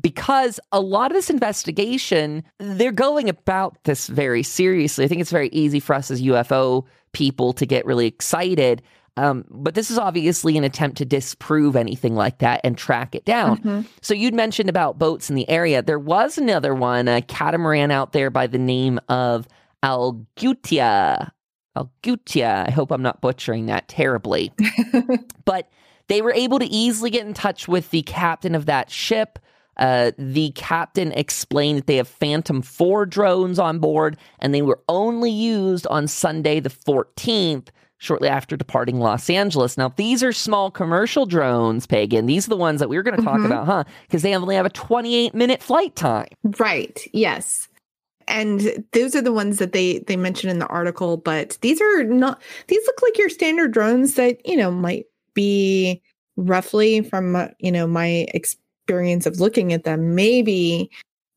[0.00, 5.04] because a lot of this investigation, they're going about this very seriously.
[5.04, 8.82] I think it's very easy for us as UFO people to get really excited.
[9.16, 13.24] Um, but this is obviously an attempt to disprove anything like that and track it
[13.24, 13.58] down.
[13.58, 13.80] Mm-hmm.
[14.00, 15.82] So you'd mentioned about boats in the area.
[15.82, 19.48] There was another one, a catamaran out there by the name of
[19.82, 21.32] Algutia.
[21.76, 22.68] Algutia.
[22.68, 24.52] I hope I'm not butchering that terribly.
[25.44, 25.68] but
[26.06, 29.40] they were able to easily get in touch with the captain of that ship
[29.78, 34.80] Uh, the captain explained that they have Phantom 4 drones on board and they were
[34.88, 39.76] only used on Sunday, the 14th, shortly after departing Los Angeles.
[39.76, 42.26] Now, these are small commercial drones, Pagan.
[42.26, 43.46] These are the ones that we were going to talk Mhm.
[43.46, 43.84] about, huh?
[44.06, 46.28] Because they only have a 28 minute flight time.
[46.58, 47.00] Right.
[47.12, 47.68] Yes.
[48.26, 52.04] And those are the ones that they they mentioned in the article, but these are
[52.04, 56.02] not these look like your standard drones that, you know, might be
[56.36, 58.26] roughly from uh, you know my
[58.88, 60.90] experience of looking at them maybe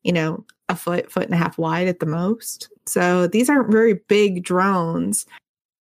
[0.04, 2.70] you know a foot foot and a half wide at the most.
[2.86, 5.26] So these aren't very big drones.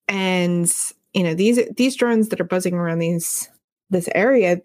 [0.09, 0.71] And
[1.15, 3.49] you know these these drones that are buzzing around these
[3.91, 4.61] this area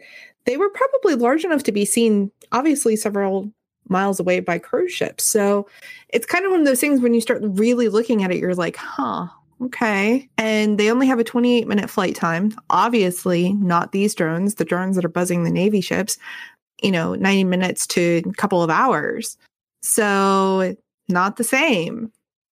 [0.45, 3.51] they were probably large enough to be seen obviously several
[3.87, 5.23] miles away by cruise ships.
[5.23, 5.67] So
[6.09, 8.55] it's kind of one of those things when you start really looking at it you're
[8.55, 9.27] like huh
[9.61, 10.27] okay.
[10.37, 12.53] And they only have a 28 minute flight time.
[12.71, 16.17] Obviously not these drones the drones that are buzzing the navy ships
[16.81, 19.37] you know 90 minutes to a couple of hours
[19.81, 20.75] so
[21.09, 22.11] not the same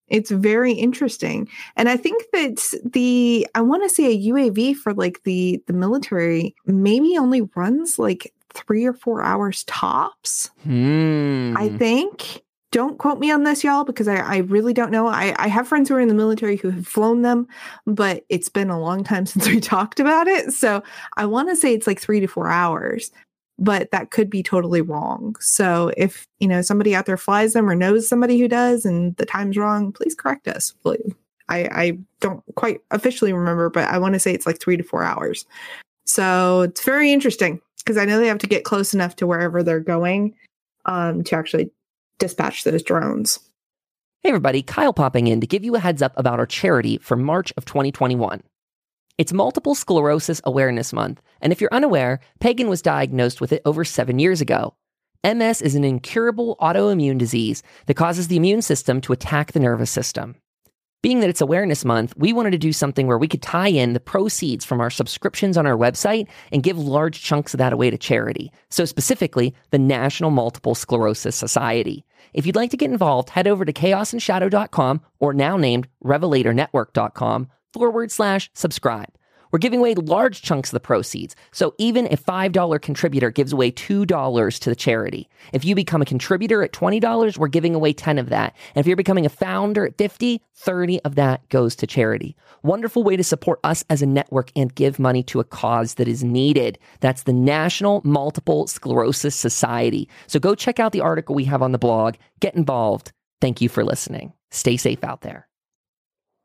[0.09, 4.93] it's very interesting and i think that the i want to say a uav for
[4.95, 11.57] like the the military maybe only runs like three or four hours tops Hmm.
[11.57, 12.43] I think.
[12.71, 15.07] Don't quote me on this, y'all, because I, I really don't know.
[15.07, 17.47] I, I have friends who are in the military who have flown them,
[17.87, 20.53] but it's been a long time since we talked about it.
[20.55, 20.83] So
[21.19, 23.11] I want to say it's like three to four hours,
[23.63, 25.37] but that could be totally wrong.
[25.39, 29.17] So if you know somebody out there flies them or knows somebody who does and
[29.17, 30.73] the time's wrong, please correct us.
[30.83, 31.15] please.
[31.49, 34.83] I, I don't quite officially remember, but I want to say it's like three to
[34.83, 35.45] four hours.
[36.07, 39.63] So it's very interesting because I know they have to get close enough to wherever
[39.63, 40.35] they're going
[40.85, 41.71] um, to actually
[42.19, 43.39] dispatch those drones.
[44.23, 47.17] Hey, everybody, Kyle popping in to give you a heads up about our charity for
[47.17, 48.43] March of 2021.
[49.23, 53.85] It's Multiple Sclerosis Awareness Month, and if you're unaware, Pagan was diagnosed with it over
[53.85, 54.75] seven years ago.
[55.25, 59.93] MS is an incurable autoimmune disease that causes the immune system to attack the nervous
[59.93, 60.35] system.
[61.03, 63.93] Being that it's Awareness Month, we wanted to do something where we could tie in
[63.93, 67.91] the proceeds from our subscriptions on our website and give large chunks of that away
[67.91, 68.51] to charity.
[68.71, 72.05] So, specifically, the National Multiple Sclerosis Society.
[72.35, 78.11] If you'd like to get involved, head over to chaosandshadow.com or now named revelatornetwork.com forward
[78.11, 79.11] slash subscribe.
[79.53, 81.37] We're giving away large chunks of the proceeds.
[81.53, 85.29] So even a $5 contributor gives away $2 to the charity.
[85.53, 88.57] If you become a contributor at $20, we're giving away 10 of that.
[88.75, 92.35] And if you're becoming a founder at 50, 30 of that goes to charity.
[92.63, 96.09] Wonderful way to support us as a network and give money to a cause that
[96.09, 96.79] is needed.
[97.01, 100.09] That's the National Multiple Sclerosis Society.
[100.29, 102.15] So go check out the article we have on the blog.
[102.41, 103.13] Get involved.
[103.43, 104.33] Thank you for listening.
[104.51, 105.47] Stay safe out there.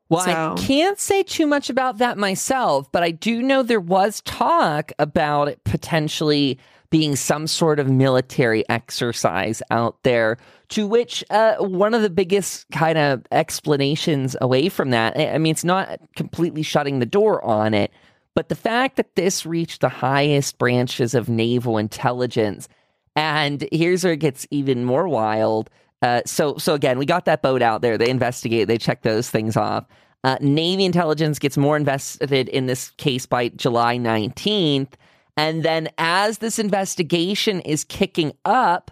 [0.08, 4.22] Well, I can't say too much about that myself, but I do know there was
[4.22, 6.58] talk about it potentially
[6.90, 10.38] being some sort of military exercise out there.
[10.70, 15.50] To which uh, one of the biggest kind of explanations away from that, I mean,
[15.50, 17.90] it's not completely shutting the door on it,
[18.34, 22.68] but the fact that this reached the highest branches of naval intelligence,
[23.16, 25.70] and here's where it gets even more wild.
[26.02, 27.98] Uh, so, so again, we got that boat out there.
[27.98, 28.68] They investigate.
[28.68, 29.84] They check those things off.
[30.24, 34.92] Uh, Navy intelligence gets more invested in this case by July 19th.
[35.36, 38.90] And then, as this investigation is kicking up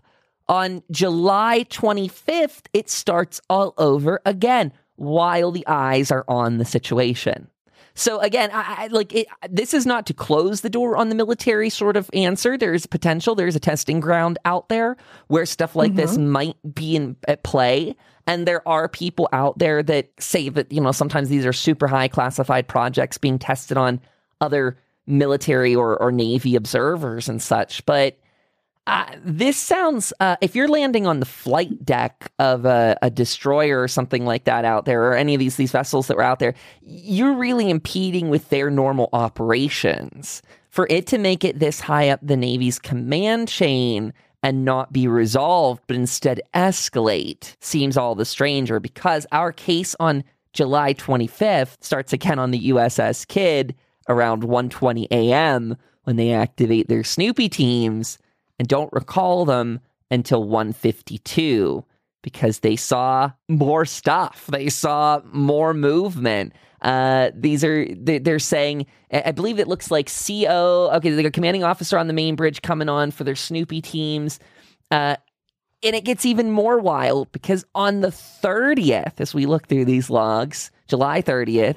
[0.48, 7.48] on July 25th, it starts all over again while the eyes are on the situation.
[7.96, 9.26] So again, I, I like it.
[9.48, 12.56] This is not to close the door on the military sort of answer.
[12.56, 13.34] There's potential.
[13.34, 14.96] There's a testing ground out there
[15.28, 16.28] where stuff like this mm-hmm.
[16.28, 17.96] might be in at play.
[18.26, 21.88] And there are people out there that say that you know sometimes these are super
[21.88, 24.00] high classified projects being tested on
[24.40, 27.84] other military or, or navy observers and such.
[27.86, 28.18] But
[28.86, 33.82] uh, this sounds uh, if you're landing on the flight deck of a, a destroyer
[33.82, 36.38] or something like that out there, or any of these these vessels that were out
[36.38, 40.40] there, you're really impeding with their normal operations.
[40.70, 45.08] For it to make it this high up the Navy's command chain and not be
[45.08, 50.22] resolved, but instead escalate, seems all the stranger because our case on
[50.52, 53.74] July 25th starts again on the USS Kidd
[54.08, 55.76] around 1:20 a.m.
[56.04, 58.18] when they activate their Snoopy teams
[58.58, 61.84] and don't recall them until 152
[62.22, 64.46] because they saw more stuff.
[64.50, 66.52] They saw more movement.
[66.82, 68.86] Uh, these are they- they're saying.
[69.12, 70.90] I I believe it looks like CO.
[70.94, 74.38] Okay, they got commanding officer on the main bridge coming on for their Snoopy teams.
[74.90, 75.16] Uh,
[75.82, 80.10] and it gets even more wild because on the 30th, as we look through these
[80.10, 81.76] logs, July 30th,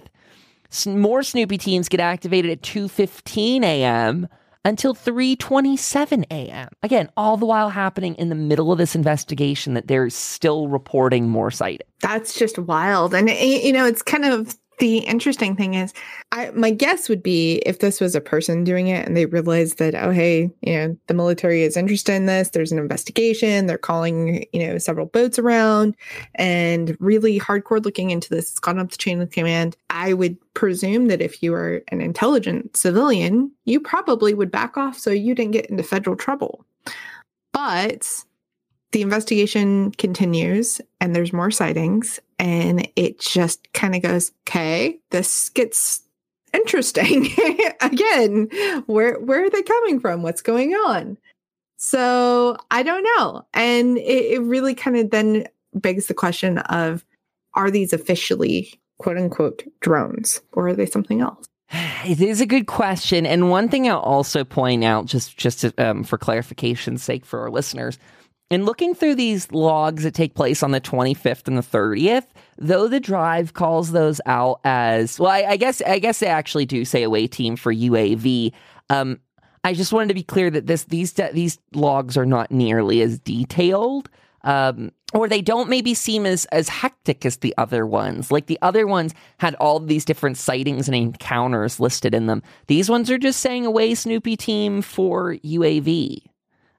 [0.88, 4.28] more Snoopy teams get activated at 2:15 a.m.
[4.66, 6.70] until 3:27 a.m.
[6.84, 11.30] Again, all the while happening in the middle of this investigation that they're still reporting
[11.30, 11.90] more sightings.
[12.02, 13.14] That's just wild.
[13.14, 15.94] And eh, you know, it's kind of the interesting thing is
[16.32, 19.78] I my guess would be if this was a person doing it and they realized
[19.78, 23.78] that oh hey you know the military is interested in this there's an investigation they're
[23.78, 25.96] calling you know several boats around
[26.36, 30.38] and really hardcore looking into this it's gone up the chain of command I would
[30.54, 35.36] presume that if you are an intelligent civilian you probably would back off so you
[35.36, 36.66] didn't get into federal trouble.
[37.54, 38.24] But
[38.92, 45.50] the investigation continues and there's more sightings and it just kind of goes okay this
[45.50, 46.02] gets
[46.54, 47.28] interesting
[47.82, 48.50] again.
[48.86, 50.24] Where where are they coming from?
[50.24, 51.18] What's going on?
[51.78, 53.46] So i don't know.
[53.54, 57.06] And it, it really kind of then begs the question of
[57.54, 61.46] are these officially quote unquote drones or are they something else?
[62.06, 63.26] It is a good question.
[63.26, 67.42] And one thing i'll also point out just just to, um, for clarification's sake for
[67.42, 68.00] our listeners
[68.50, 72.26] in looking through these logs that take place on the 25th and the 30th,
[72.58, 76.66] though the drive calls those out as well, I, I guess I guess they actually
[76.66, 78.52] do say away team for UAV.
[78.90, 79.20] Um,
[79.64, 83.20] I just wanted to be clear that this these these logs are not nearly as
[83.20, 84.10] detailed,
[84.44, 88.32] um, or they don't maybe seem as as hectic as the other ones.
[88.32, 92.42] Like the other ones had all these different sightings and encounters listed in them.
[92.66, 96.24] These ones are just saying away Snoopy team for UAV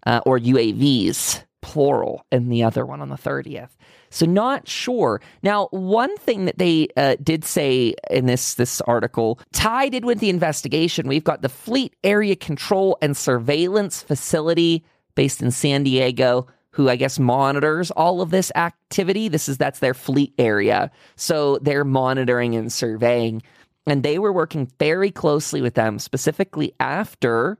[0.05, 3.71] uh, or UAVs plural in the other one on the 30th.
[4.11, 5.21] So not sure.
[5.43, 10.19] Now, one thing that they uh, did say in this this article tied in with
[10.21, 16.47] the investigation, we've got the Fleet Area Control and Surveillance Facility based in San Diego
[16.73, 19.29] who I guess monitors all of this activity.
[19.29, 20.91] This is that's their fleet area.
[21.17, 23.43] So they're monitoring and surveying
[23.87, 27.59] and they were working very closely with them specifically after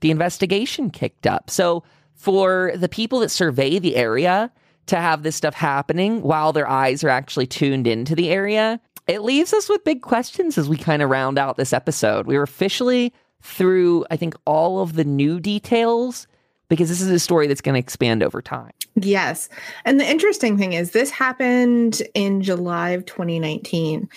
[0.00, 1.50] the investigation kicked up.
[1.50, 1.84] So
[2.18, 4.52] for the people that survey the area
[4.86, 9.22] to have this stuff happening while their eyes are actually tuned into the area, it
[9.22, 12.26] leaves us with big questions as we kind of round out this episode.
[12.26, 16.26] We are officially through, I think, all of the new details
[16.68, 18.72] because this is a story that's going to expand over time.
[18.96, 19.48] Yes.
[19.84, 24.08] And the interesting thing is, this happened in July of 2019.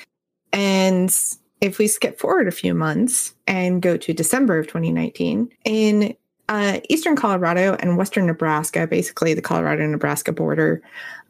[0.51, 1.15] And
[1.61, 6.15] if we skip forward a few months and go to December of 2019, in
[6.51, 10.81] uh, eastern Colorado and western Nebraska, basically the Colorado Nebraska border,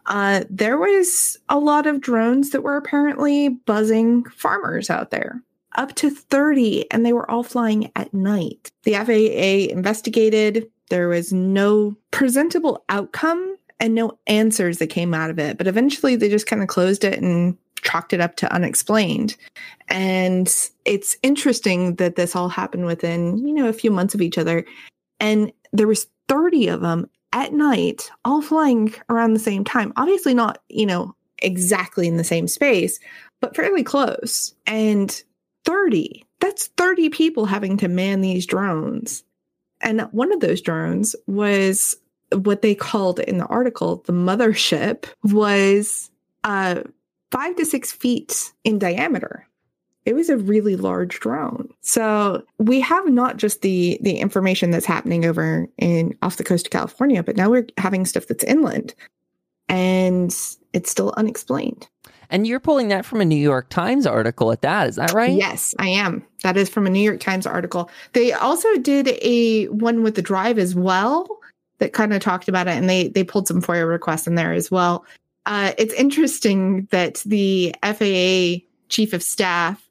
[0.08, 5.40] uh, there was a lot of drones that were apparently buzzing farmers out there.
[5.76, 8.72] Up to 30, and they were all flying at night.
[8.82, 10.68] The FAA investigated.
[10.90, 15.56] There was no presentable outcome and no answers that came out of it.
[15.56, 19.38] But eventually they just kind of closed it and chalked it up to unexplained.
[19.88, 20.48] And
[20.84, 24.66] it's interesting that this all happened within, you know, a few months of each other
[25.22, 29.94] and there was 30 of them at night all flying around the same time.
[29.96, 33.00] Obviously not you know exactly in the same space
[33.40, 34.54] but fairly close.
[34.68, 35.24] And
[35.64, 39.24] 30 that's 30 people having to man these drones.
[39.80, 41.96] And one of those drones was
[42.34, 46.10] what they called in the article the mothership was
[46.44, 46.82] uh
[47.30, 49.48] five to six feet in diameter
[50.06, 51.72] it was a really large drone.
[51.82, 56.68] So we have not just the the information that's happening over in off the coast
[56.68, 58.96] of California, but now we're having stuff that's inland
[59.70, 60.36] and
[60.74, 61.88] it's still unexplained.
[62.30, 65.34] And you're pulling that from a New York Times article at that, is that right?
[65.34, 66.26] Yes, I am.
[66.44, 67.92] That is from a New York Times article.
[68.14, 71.28] They also did a one with the drive as well
[71.80, 74.54] that kind of talked about it and they they pulled some FOIA requests in there
[74.54, 75.06] as well.
[75.46, 79.90] Uh, it's interesting that the FAA chief of staff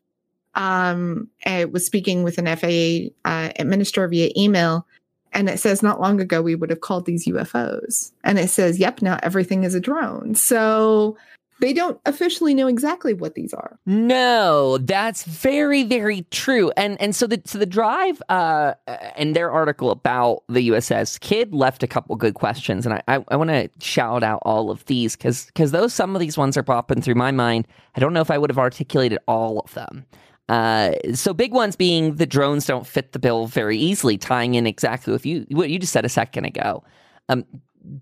[0.55, 4.87] um, I was speaking with an FAA uh, administrator via email,
[5.33, 8.79] and it says not long ago we would have called these UFOs, and it says,
[8.79, 11.17] "Yep, now everything is a drone." So
[11.61, 13.79] they don't officially know exactly what these are.
[13.87, 16.73] No, that's very, very true.
[16.77, 18.75] And and so the so the drive uh
[19.17, 23.25] and their article about the USS Kidd left a couple good questions, and I I,
[23.29, 26.57] I want to shout out all of these because because those some of these ones
[26.57, 27.69] are popping through my mind.
[27.95, 30.07] I don't know if I would have articulated all of them.
[30.51, 34.67] Uh, so big ones being the drones don't fit the bill very easily, tying in
[34.67, 36.83] exactly with you what you just said a second ago.
[37.29, 37.45] Um,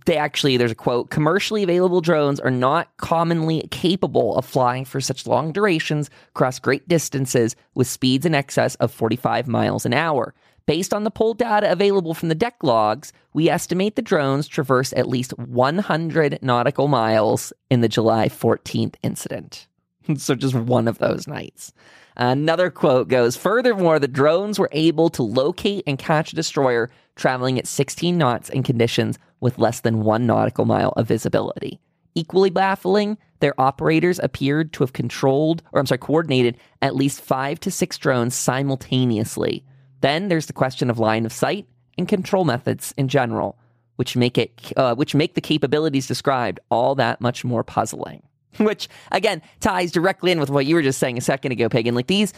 [0.07, 4.99] they actually there's a quote commercially available drones are not commonly capable of flying for
[4.99, 10.35] such long durations across great distances with speeds in excess of 45 miles an hour
[10.64, 14.93] based on the poll data available from the deck logs we estimate the drones traverse
[14.95, 19.68] at least 100 nautical miles in the july 14th incident
[20.16, 21.73] so just one of those nights.
[22.19, 27.59] Another quote goes Furthermore, the drones were able to locate and catch a destroyer traveling
[27.59, 31.79] at 16 knots in conditions with less than one nautical mile of visibility.
[32.16, 37.61] Equally baffling, their operators appeared to have controlled, or I'm sorry, coordinated at least five
[37.61, 39.64] to six drones simultaneously.
[40.01, 43.57] Then there's the question of line of sight and control methods in general,
[43.95, 48.23] which make it, uh, which make the capabilities described all that much more puzzling.
[48.65, 51.95] Which again ties directly in with what you were just saying a second ago, Pagan.
[51.95, 52.33] Like these,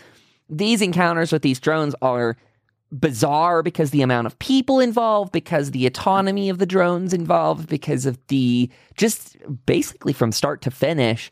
[0.48, 2.36] these encounters with these drones are
[2.92, 8.04] bizarre because the amount of people involved, because the autonomy of the drones involved, because
[8.06, 11.30] of the just basically from start to finish,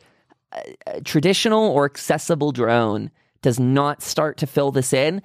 [1.04, 3.10] traditional or accessible drone
[3.42, 5.22] does not start to fill this in.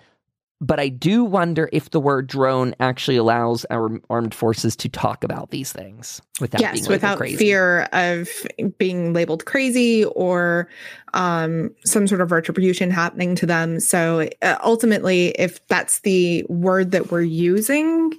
[0.62, 5.24] But I do wonder if the word drone actually allows our armed forces to talk
[5.24, 7.36] about these things without yes, without crazy.
[7.36, 8.30] fear of
[8.78, 10.70] being labeled crazy or
[11.14, 13.82] um, some sort of retribution happening to them.
[13.82, 18.14] So uh, ultimately, if that's the word that we're using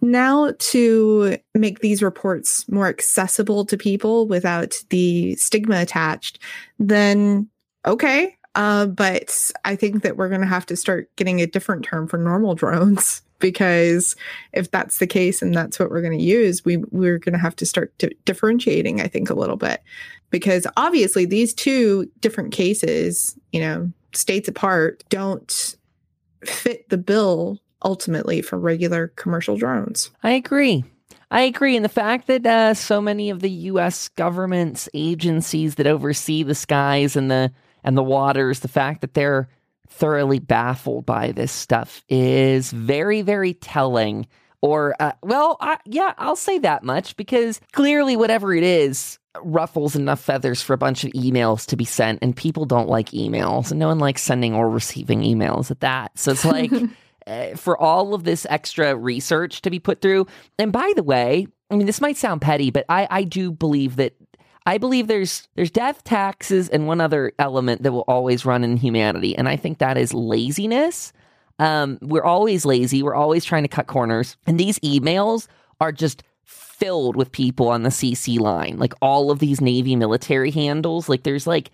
[0.00, 6.38] now to make these reports more accessible to people without the stigma attached,
[6.78, 7.48] then
[7.84, 11.84] okay, uh, but I think that we're going to have to start getting a different
[11.84, 14.16] term for normal drones because
[14.52, 17.38] if that's the case and that's what we're going to use, we we're going to
[17.38, 17.92] have to start
[18.24, 19.00] differentiating.
[19.00, 19.82] I think a little bit
[20.30, 25.76] because obviously these two different cases, you know, states apart, don't
[26.44, 30.10] fit the bill ultimately for regular commercial drones.
[30.22, 30.84] I agree.
[31.30, 31.76] I agree.
[31.76, 34.08] And the fact that uh, so many of the U.S.
[34.08, 37.52] governments, agencies that oversee the skies and the
[37.84, 39.48] and the waters, the fact that they're
[39.88, 44.26] thoroughly baffled by this stuff is very, very telling.
[44.62, 49.96] Or, uh, well, I, yeah, I'll say that much because clearly, whatever it is, ruffles
[49.96, 53.70] enough feathers for a bunch of emails to be sent, and people don't like emails,
[53.70, 56.18] and no one likes sending or receiving emails at that.
[56.18, 56.72] So it's like,
[57.26, 60.26] uh, for all of this extra research to be put through,
[60.58, 63.96] and by the way, I mean, this might sound petty, but I, I do believe
[63.96, 64.14] that
[64.66, 68.76] I believe there's there's death taxes and one other element that will always run in
[68.76, 71.12] humanity, and I think that is laziness.
[71.58, 73.02] Um, we're always lazy.
[73.02, 75.46] We're always trying to cut corners, and these emails
[75.80, 78.78] are just filled with people on the CC line.
[78.78, 81.08] Like all of these Navy military handles.
[81.08, 81.70] Like there's like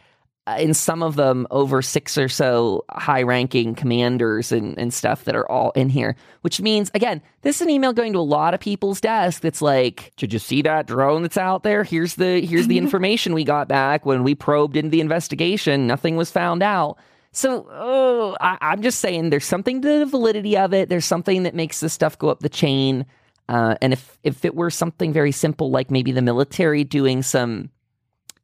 [0.58, 5.34] in some of them over six or so high ranking commanders and, and stuff that
[5.34, 8.54] are all in here, which means, again, this is an email going to a lot
[8.54, 11.82] of people's desk that's like, did you see that drone that's out there?
[11.82, 15.86] Here's the here's the information we got back when we probed into the investigation.
[15.86, 16.98] Nothing was found out.
[17.32, 20.88] So oh, I, I'm just saying there's something to the validity of it.
[20.88, 23.04] There's something that makes this stuff go up the chain.
[23.48, 27.70] Uh, and if if it were something very simple, like maybe the military doing some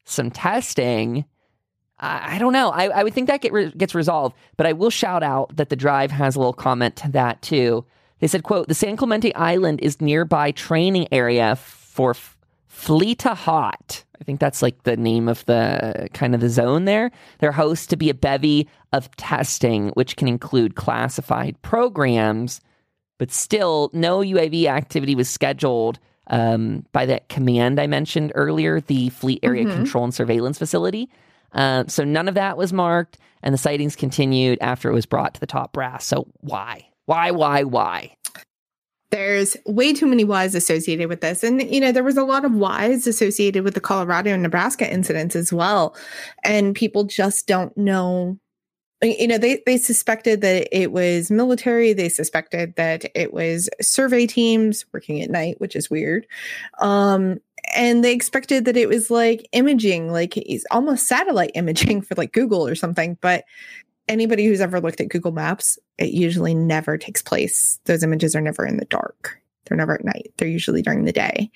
[0.05, 1.25] some testing,
[2.03, 2.71] I, don't know.
[2.71, 5.69] I, I, would think that get re- gets resolved, but I will shout out that
[5.69, 7.85] the drive has a little comment to that too.
[8.19, 12.37] They said, "quote The San Clemente Island is nearby training area for F-
[12.69, 14.05] Fleta Hot.
[14.21, 17.13] I think that's like the name of the kind of the zone there.
[17.39, 22.61] They're host to be a bevy of testing, which can include classified programs,
[23.19, 29.09] but still, no UAV activity was scheduled." Um, by that command I mentioned earlier, the
[29.11, 29.75] Fleet Area mm-hmm.
[29.75, 31.11] Control and Surveillance Facility.
[31.53, 35.35] Uh, so none of that was marked, and the sightings continued after it was brought
[35.35, 36.05] to the top brass.
[36.07, 36.89] So why?
[37.07, 38.17] Why, why, why?
[39.11, 41.45] There's way too many whys associated with this.
[41.45, 44.91] And, you know, there was a lot of whys associated with the Colorado and Nebraska
[44.91, 45.95] incidents as well.
[46.45, 48.39] And people just don't know
[49.03, 54.27] you know they they suspected that it was military they suspected that it was survey
[54.27, 56.27] teams working at night which is weird
[56.79, 57.41] um
[57.73, 62.33] and they expected that it was like imaging, like it's almost satellite imaging for like
[62.33, 63.17] Google or something.
[63.21, 63.45] But
[64.09, 67.79] anybody who's ever looked at Google Maps, it usually never takes place.
[67.85, 69.39] Those images are never in the dark.
[69.65, 70.33] They're never at night.
[70.37, 71.51] They're usually during the day.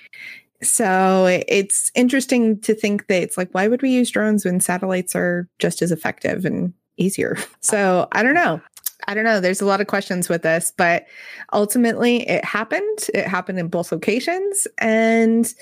[0.63, 5.15] So it's interesting to think that it's like, why would we use drones when satellites
[5.15, 7.37] are just as effective and easier?
[7.61, 8.61] So I don't know.
[9.09, 9.41] I don't know.
[9.41, 11.07] There's a lot of questions with this, but
[11.53, 13.11] ultimately it happened.
[13.13, 14.69] It happened in both locations.
[14.79, 15.53] And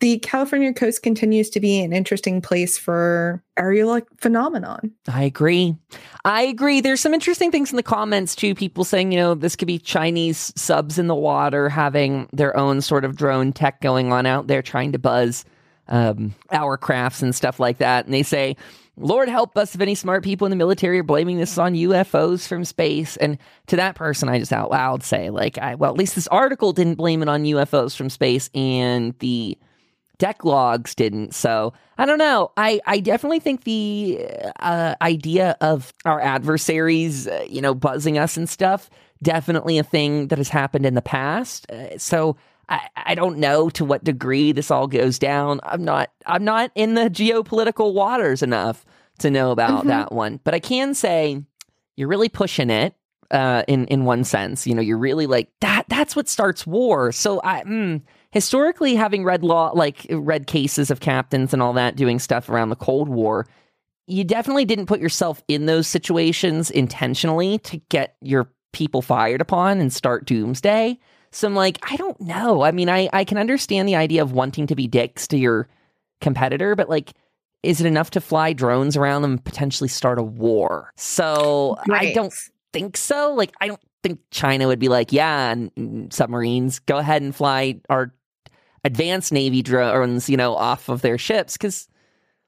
[0.00, 4.90] the California coast continues to be an interesting place for aerial phenomenon.
[5.08, 5.76] I agree.
[6.24, 6.80] I agree.
[6.80, 8.54] There's some interesting things in the comments too.
[8.54, 12.80] People saying, you know, this could be Chinese subs in the water having their own
[12.80, 15.44] sort of drone tech going on out there, trying to buzz
[15.88, 18.04] um, our crafts and stuff like that.
[18.04, 18.56] And they say,
[18.98, 22.48] Lord help us if any smart people in the military are blaming this on UFOs
[22.48, 23.16] from space.
[23.18, 26.28] And to that person, I just out loud say, like, I, well, at least this
[26.28, 29.58] article didn't blame it on UFOs from space, and the
[30.18, 31.34] deck logs didn't.
[31.34, 32.52] So I don't know.
[32.56, 34.26] I, I definitely think the
[34.58, 38.88] uh, idea of our adversaries, uh, you know, buzzing us and stuff,
[39.22, 41.70] definitely a thing that has happened in the past.
[41.70, 42.36] Uh, so
[42.68, 45.60] I, I don't know to what degree this all goes down.
[45.62, 48.84] I'm not I'm not in the geopolitical waters enough
[49.20, 49.88] to know about mm-hmm.
[49.88, 50.40] that one.
[50.42, 51.42] But I can say
[51.96, 52.94] you're really pushing it
[53.30, 54.66] uh, in in one sense.
[54.66, 55.84] You know, you're really like that.
[55.88, 57.12] That's what starts war.
[57.12, 61.96] So I mm, historically having read law like read cases of captains and all that
[61.96, 63.46] doing stuff around the Cold War.
[64.08, 69.80] You definitely didn't put yourself in those situations intentionally to get your people fired upon
[69.80, 70.98] and start doomsday.
[71.36, 72.62] So I'm like, I don't know.
[72.62, 75.68] I mean, I, I can understand the idea of wanting to be dicks to your
[76.22, 77.12] competitor, but like,
[77.62, 80.94] is it enough to fly drones around them and potentially start a war?
[80.96, 82.08] So right.
[82.08, 82.32] I don't
[82.72, 83.34] think so.
[83.34, 85.54] Like, I don't think China would be like, yeah,
[86.08, 88.14] submarines, go ahead and fly our
[88.82, 91.58] advanced Navy drones, you know, off of their ships.
[91.58, 91.86] Because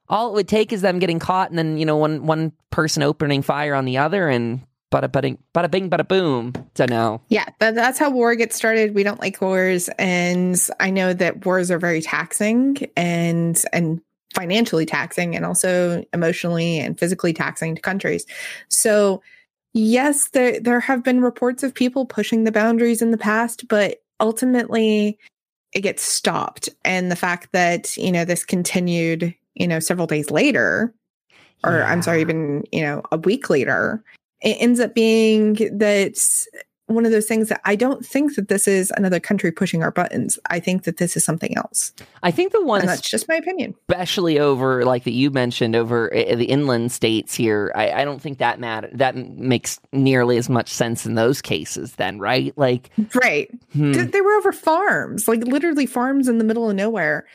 [0.09, 3.03] all it would take is them getting caught and then, you know, one, one person
[3.03, 6.53] opening fire on the other and bada bing, bada bing, bada boom.
[6.75, 7.21] So no.
[7.29, 8.95] Yeah, that, that's how war gets started.
[8.95, 14.01] We don't like wars, and I know that wars are very taxing and and
[14.35, 18.25] financially taxing, and also emotionally and physically taxing to countries.
[18.69, 19.23] So
[19.75, 24.03] yes, there there have been reports of people pushing the boundaries in the past, but
[24.21, 25.19] ultimately
[25.73, 26.69] it gets stopped.
[26.85, 30.95] And the fact that you know this continued, you know, several days later
[31.65, 31.91] or yeah.
[31.91, 34.03] I'm sorry, even, you know, a week later,
[34.41, 36.17] it ends up being that
[36.89, 39.91] one of those things that I don't think that this is another country pushing our
[39.91, 40.39] buttons.
[40.49, 41.93] I think that this is something else.
[42.23, 46.13] I think the one that's just my opinion, especially over like that you mentioned over
[46.15, 47.71] uh, the inland states here.
[47.75, 51.93] I, I don't think that matter that makes nearly as much sense in those cases.
[51.97, 52.57] Then, right?
[52.57, 52.91] Like,
[53.23, 53.51] right?
[53.75, 53.93] Hmm.
[53.93, 57.27] They were over farms, like literally farms in the middle of nowhere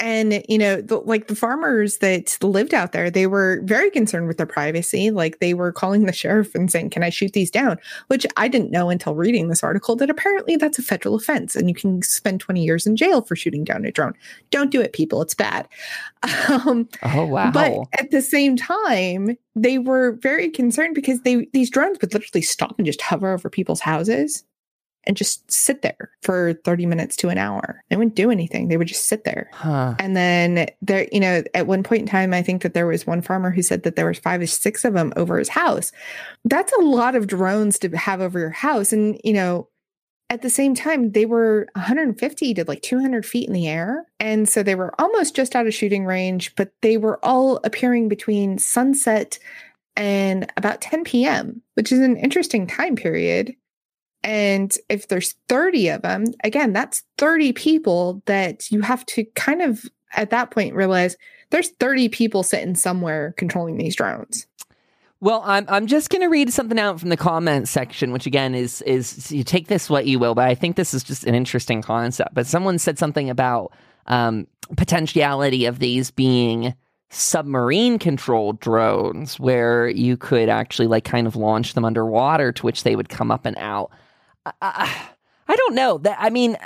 [0.00, 4.28] and you know the, like the farmers that lived out there they were very concerned
[4.28, 5.10] with their privacy.
[5.10, 7.78] Like they were calling the sheriff and saying can i shoot these down?
[8.08, 11.68] Which i didn't know until reading this article that apparently that's a federal offense and
[11.68, 14.14] you can spend 20 years in jail for shooting down a drone.
[14.50, 15.22] Don't do it people.
[15.22, 15.68] It's bad.
[16.48, 17.50] Um, oh wow.
[17.52, 22.42] but at the same time they were very concerned because they these drones would literally
[22.42, 24.44] stop and just hover over people's houses
[25.08, 27.82] and just sit there for 30 minutes to an hour.
[27.88, 28.68] They wouldn't do anything.
[28.68, 29.48] They would just sit there.
[29.54, 29.94] Huh.
[29.98, 33.06] And then there, you know, at one point in time, I think that there was
[33.06, 35.92] one farmer who said that there was five or six of them over his house.
[36.44, 38.92] That's a lot of drones to have over your house.
[38.92, 39.68] And, you know,
[40.28, 44.04] at the same time, they were 150 to like 200 feet in the air.
[44.20, 48.10] And so they were almost just out of shooting range, but they were all appearing
[48.10, 49.38] between sunset
[49.96, 53.56] and about 10 p.m., which is an interesting time period
[54.22, 59.62] and if there's 30 of them, again, that's 30 people that you have to kind
[59.62, 61.16] of at that point realize
[61.50, 64.46] there's 30 people sitting somewhere controlling these drones.
[65.20, 68.54] Well, I'm I'm just going to read something out from the comments section, which again
[68.54, 71.34] is is you take this what you will, but I think this is just an
[71.34, 72.34] interesting concept.
[72.34, 73.72] But someone said something about
[74.06, 74.46] um,
[74.76, 76.72] potentiality of these being
[77.10, 82.84] submarine controlled drones, where you could actually like kind of launch them underwater, to which
[82.84, 83.90] they would come up and out.
[84.60, 85.08] I,
[85.48, 86.16] I don't know that.
[86.20, 86.56] I mean,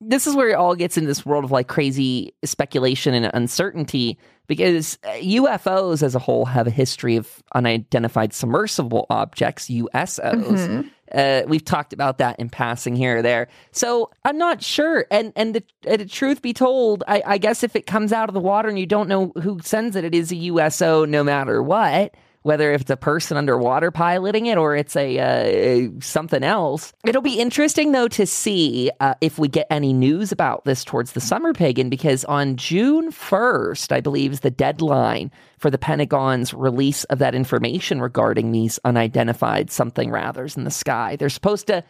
[0.00, 4.18] this is where it all gets in this world of like crazy speculation and uncertainty
[4.48, 10.44] because UFOs as a whole have a history of unidentified submersible objects, USOs.
[10.44, 10.88] Mm-hmm.
[11.14, 13.48] Uh, we've talked about that in passing here or there.
[13.70, 15.06] So I'm not sure.
[15.10, 18.34] And and the, the truth be told, I, I guess if it comes out of
[18.34, 21.62] the water and you don't know who sends it, it is a USO no matter
[21.62, 26.92] what whether if it's a person underwater piloting it or it's a uh, something else.
[27.04, 31.12] It'll be interesting though to see uh, if we get any news about this towards
[31.12, 36.52] the summer pagan because on June 1st, I believe is the deadline for the Pentagon's
[36.52, 41.16] release of that information regarding these unidentified something rathers in the sky.
[41.16, 41.84] They're supposed to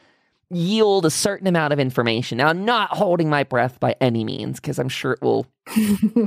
[0.50, 2.38] yield a certain amount of information.
[2.38, 5.46] Now, I'm not holding my breath by any means because I'm sure it will.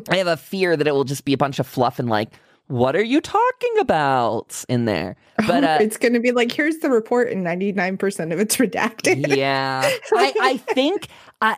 [0.09, 2.29] I have a fear that it will just be a bunch of fluff and like,
[2.67, 5.15] what are you talking about in there?
[5.47, 9.35] But uh, it's going to be like, here's the report, and 99% of it's redacted.
[9.35, 9.81] yeah.
[10.13, 11.07] I, I think,
[11.41, 11.55] uh,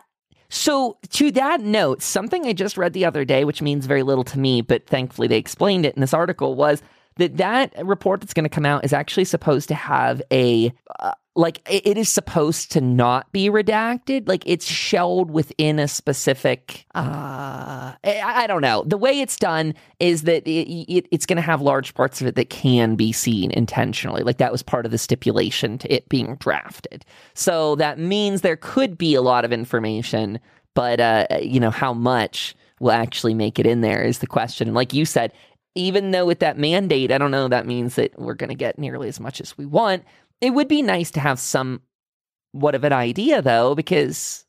[0.48, 4.24] so to that note, something I just read the other day, which means very little
[4.24, 6.82] to me, but thankfully they explained it in this article, was
[7.16, 11.12] that that report that's going to come out is actually supposed to have a uh,
[11.38, 17.94] like it is supposed to not be redacted like it's shelled within a specific uh
[18.04, 21.60] I, don't know the way it's done is that it, it, it's going to have
[21.60, 24.98] large parts of it that can be seen intentionally like that was part of the
[24.98, 30.38] stipulation to it being drafted so that means there could be a lot of information
[30.74, 34.68] but uh you know how much will actually make it in there is the question.
[34.68, 35.32] And like you said,
[35.74, 38.78] even though with that mandate, I don't know that means that we're going to get
[38.78, 40.04] nearly as much as we want.
[40.40, 41.82] It would be nice to have some
[42.52, 44.44] what of an idea though, because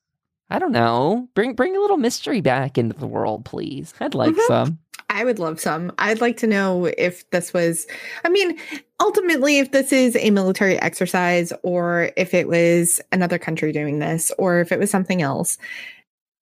[0.50, 3.94] I don't know, bring bring a little mystery back into the world, please.
[4.00, 4.48] I'd like mm-hmm.
[4.48, 4.80] some.
[5.10, 5.92] I would love some.
[5.98, 7.88] I'd like to know if this was,
[8.24, 8.58] I mean,
[9.00, 14.32] ultimately, if this is a military exercise or if it was another country doing this
[14.38, 15.58] or if it was something else,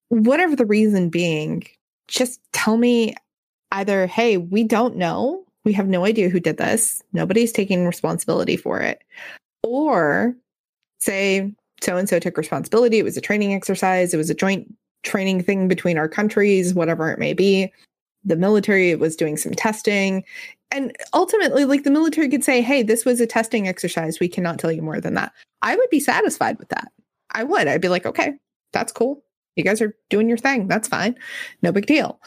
[0.10, 1.66] whatever the reason being,
[2.10, 3.16] just tell me
[3.72, 5.46] either, hey, we don't know.
[5.68, 7.02] We have no idea who did this.
[7.14, 9.04] Nobody's taking responsibility for it.
[9.64, 10.36] Or
[11.00, 12.98] say, so and so took responsibility.
[13.00, 17.12] It was a training exercise, it was a joint training thing between our countries, whatever
[17.12, 17.72] it may be
[18.28, 20.24] the military was doing some testing.
[20.70, 24.20] And ultimately, like the military could say, hey, this was a testing exercise.
[24.20, 25.32] We cannot tell you more than that.
[25.62, 26.92] I would be satisfied with that.
[27.32, 27.68] I would.
[27.68, 28.34] I'd be like, okay,
[28.74, 29.24] that's cool.
[29.56, 30.68] You guys are doing your thing.
[30.68, 31.16] That's fine.
[31.62, 32.20] No big deal.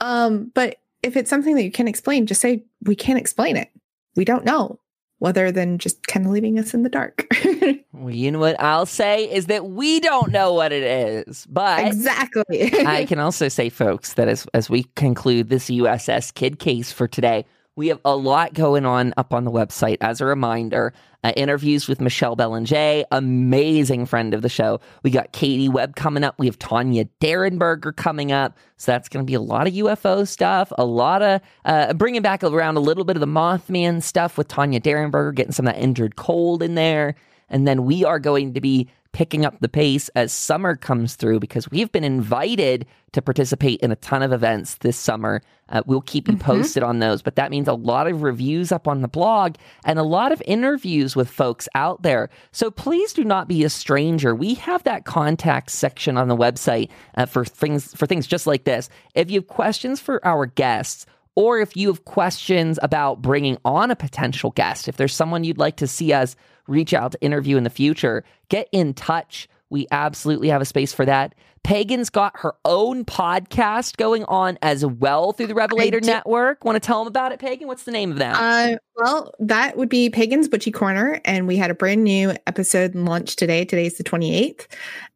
[0.00, 3.70] Um, but if it's something that you can't explain, just say, we can't explain it.
[4.16, 4.78] We don't know
[5.24, 7.26] other than just kind of leaving us in the dark.
[7.92, 11.86] well, you know what I'll say is that we don't know what it is, but
[11.86, 12.72] exactly.
[12.86, 17.06] I can also say, folks, that as as we conclude this USS Kidd case for
[17.06, 17.44] today,
[17.76, 19.96] we have a lot going on up on the website.
[20.00, 20.92] As a reminder,
[21.24, 24.80] uh, interviews with Michelle Belanger, amazing friend of the show.
[25.02, 26.38] We got Katie Webb coming up.
[26.38, 28.58] We have Tanya Derenberger coming up.
[28.76, 32.22] So that's going to be a lot of UFO stuff, a lot of uh, bringing
[32.22, 35.74] back around a little bit of the Mothman stuff with Tanya Derenberger, getting some of
[35.74, 37.14] that Indrid Cold in there.
[37.48, 41.38] And then we are going to be picking up the pace as summer comes through
[41.38, 45.42] because we've been invited to participate in a ton of events this summer.
[45.68, 46.44] Uh, we'll keep you mm-hmm.
[46.44, 49.98] posted on those, but that means a lot of reviews up on the blog and
[49.98, 52.30] a lot of interviews with folks out there.
[52.52, 54.34] So please do not be a stranger.
[54.34, 58.64] We have that contact section on the website uh, for things for things just like
[58.64, 58.88] this.
[59.14, 63.90] If you have questions for our guests or if you have questions about bringing on
[63.90, 66.36] a potential guest, if there's someone you'd like to see us
[66.66, 69.48] reach out to interview in the future, get in touch.
[69.70, 71.34] We absolutely have a space for that.
[71.64, 76.64] Pagan's got her own podcast going on as well through the Revelator Network.
[76.64, 77.68] Want to tell them about it, Pagan?
[77.68, 78.34] What's the name of that?
[78.34, 82.96] Uh, well, that would be Pagan's Witchy Corner, and we had a brand new episode
[82.96, 83.64] launched today.
[83.64, 84.66] Today's the twenty eighth.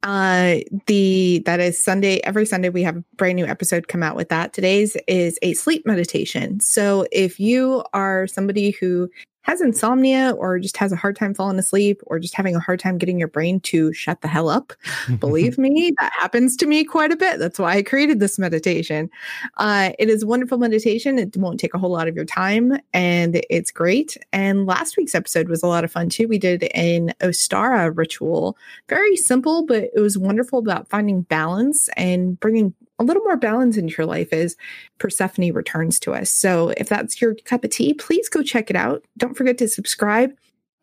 [0.04, 2.20] Uh, the that is Sunday.
[2.22, 4.52] Every Sunday we have a brand new episode come out with that.
[4.52, 6.60] Today's is a sleep meditation.
[6.60, 9.10] So if you are somebody who
[9.46, 12.80] has insomnia or just has a hard time falling asleep or just having a hard
[12.80, 14.72] time getting your brain to shut the hell up,
[15.20, 17.38] believe me, that happens to me quite a bit.
[17.38, 19.08] That's why I created this meditation.
[19.56, 21.16] Uh, it is wonderful meditation.
[21.16, 24.16] It won't take a whole lot of your time and it's great.
[24.32, 26.26] And last week's episode was a lot of fun too.
[26.26, 32.38] We did an Ostara ritual, very simple, but it was wonderful about finding balance and
[32.40, 34.56] bringing a little more balance into your life as
[34.98, 36.30] Persephone returns to us.
[36.30, 39.04] So if that's your cup of tea, please go check it out.
[39.18, 40.32] Don't forget to subscribe.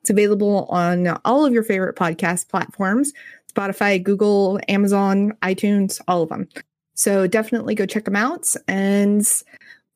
[0.02, 3.14] It's available on all of your favorite podcast platforms
[3.54, 6.50] Spotify, Google, Amazon, iTunes, all of them.
[6.96, 8.48] So definitely go check them out.
[8.68, 9.26] And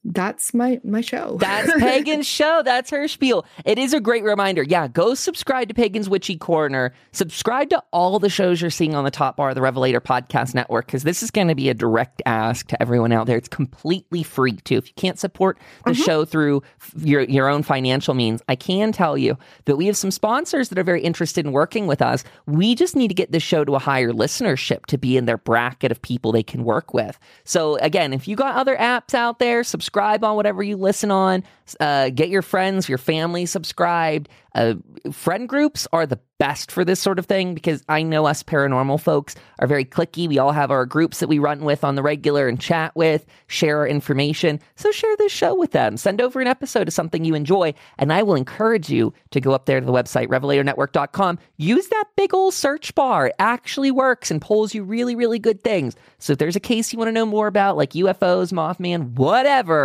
[0.04, 1.38] that's my my show.
[1.40, 2.62] That's Pagan's show.
[2.64, 3.46] That's her spiel.
[3.66, 4.64] It is a great reminder.
[4.64, 6.94] Yeah, go subscribe to Pagan's Witchy Corner.
[7.12, 10.56] Subscribe to all the shows you're seeing on the top bar of the Revelator Podcast
[10.56, 13.38] Network because this is going to be a direct ask to everyone out there.
[13.38, 14.78] It's completely free too.
[14.78, 16.02] If you can't support the mm-hmm.
[16.02, 16.64] show through
[16.96, 20.80] your your own financial means, I can tell you that we have some sponsors that
[20.80, 22.24] are very interested in working with us.
[22.46, 25.38] We just need to get this show to a higher listenership to be in their
[25.38, 27.20] bracket of people they can work with.
[27.44, 31.12] So again, if you got other apps out there, subscribe subscribe on whatever you listen
[31.12, 31.42] on.
[31.80, 34.28] Uh, get your friends, your family subscribed.
[34.54, 34.74] Uh,
[35.12, 39.00] friend groups are the best for this sort of thing because I know us paranormal
[39.00, 40.28] folks are very cliquey.
[40.28, 43.26] We all have our groups that we run with on the regular and chat with,
[43.48, 44.60] share our information.
[44.76, 45.98] So share this show with them.
[45.98, 49.52] Send over an episode of something you enjoy, and I will encourage you to go
[49.52, 51.40] up there to the website, revelatornetwork.com.
[51.58, 53.28] Use that big old search bar.
[53.28, 55.96] It actually works and pulls you really, really good things.
[56.20, 59.77] So if there's a case you want to know more about, like UFOs, Mothman, whatever,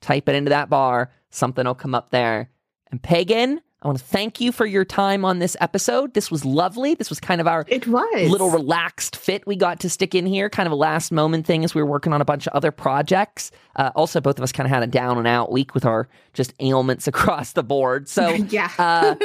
[0.00, 1.10] type it into that bar.
[1.30, 2.50] Something will come up there.
[2.90, 6.14] And Pagan, I want to thank you for your time on this episode.
[6.14, 6.94] This was lovely.
[6.94, 8.30] This was kind of our it was.
[8.30, 11.64] little relaxed fit we got to stick in here, kind of a last moment thing
[11.64, 13.50] as we were working on a bunch of other projects.
[13.74, 16.08] Uh, also, both of us kind of had a down and out week with our
[16.32, 18.08] just ailments across the board.
[18.08, 18.70] So, yeah.
[18.78, 19.16] uh,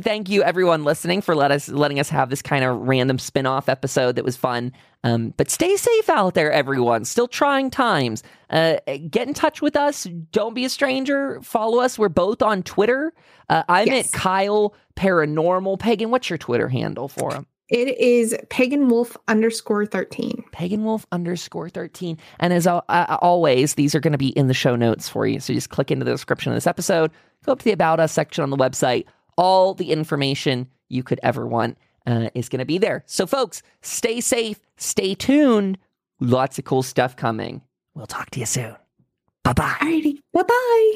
[0.00, 3.44] thank you everyone listening for let us letting us have this kind of random spin
[3.44, 4.72] off episode that was fun.
[5.02, 7.04] Um, but stay safe out there, everyone.
[7.04, 8.22] Still trying times.
[8.50, 8.76] Uh,
[9.08, 10.04] get in touch with us.
[10.32, 11.40] Don't be a stranger.
[11.42, 11.98] Follow us.
[11.98, 13.12] We're both on Twitter.
[13.48, 14.12] Uh, I'm yes.
[14.14, 15.78] at Kyle Paranormal.
[15.78, 17.46] Pagan, what's your Twitter handle for him?
[17.70, 20.44] It is pagan wolf underscore 13.
[20.50, 22.18] Pagan wolf underscore 13.
[22.40, 22.80] And as uh,
[23.22, 25.38] always, these are going to be in the show notes for you.
[25.38, 27.12] So just click into the description of this episode,
[27.46, 29.06] go up to the About Us section on the website.
[29.36, 33.02] All the information you could ever want uh, is going to be there.
[33.06, 35.78] So, folks, stay safe, stay tuned.
[36.20, 37.62] Lots of cool stuff coming.
[37.94, 38.76] We'll talk to you soon.
[39.42, 40.14] Bye bye.
[40.32, 40.92] Bye bye.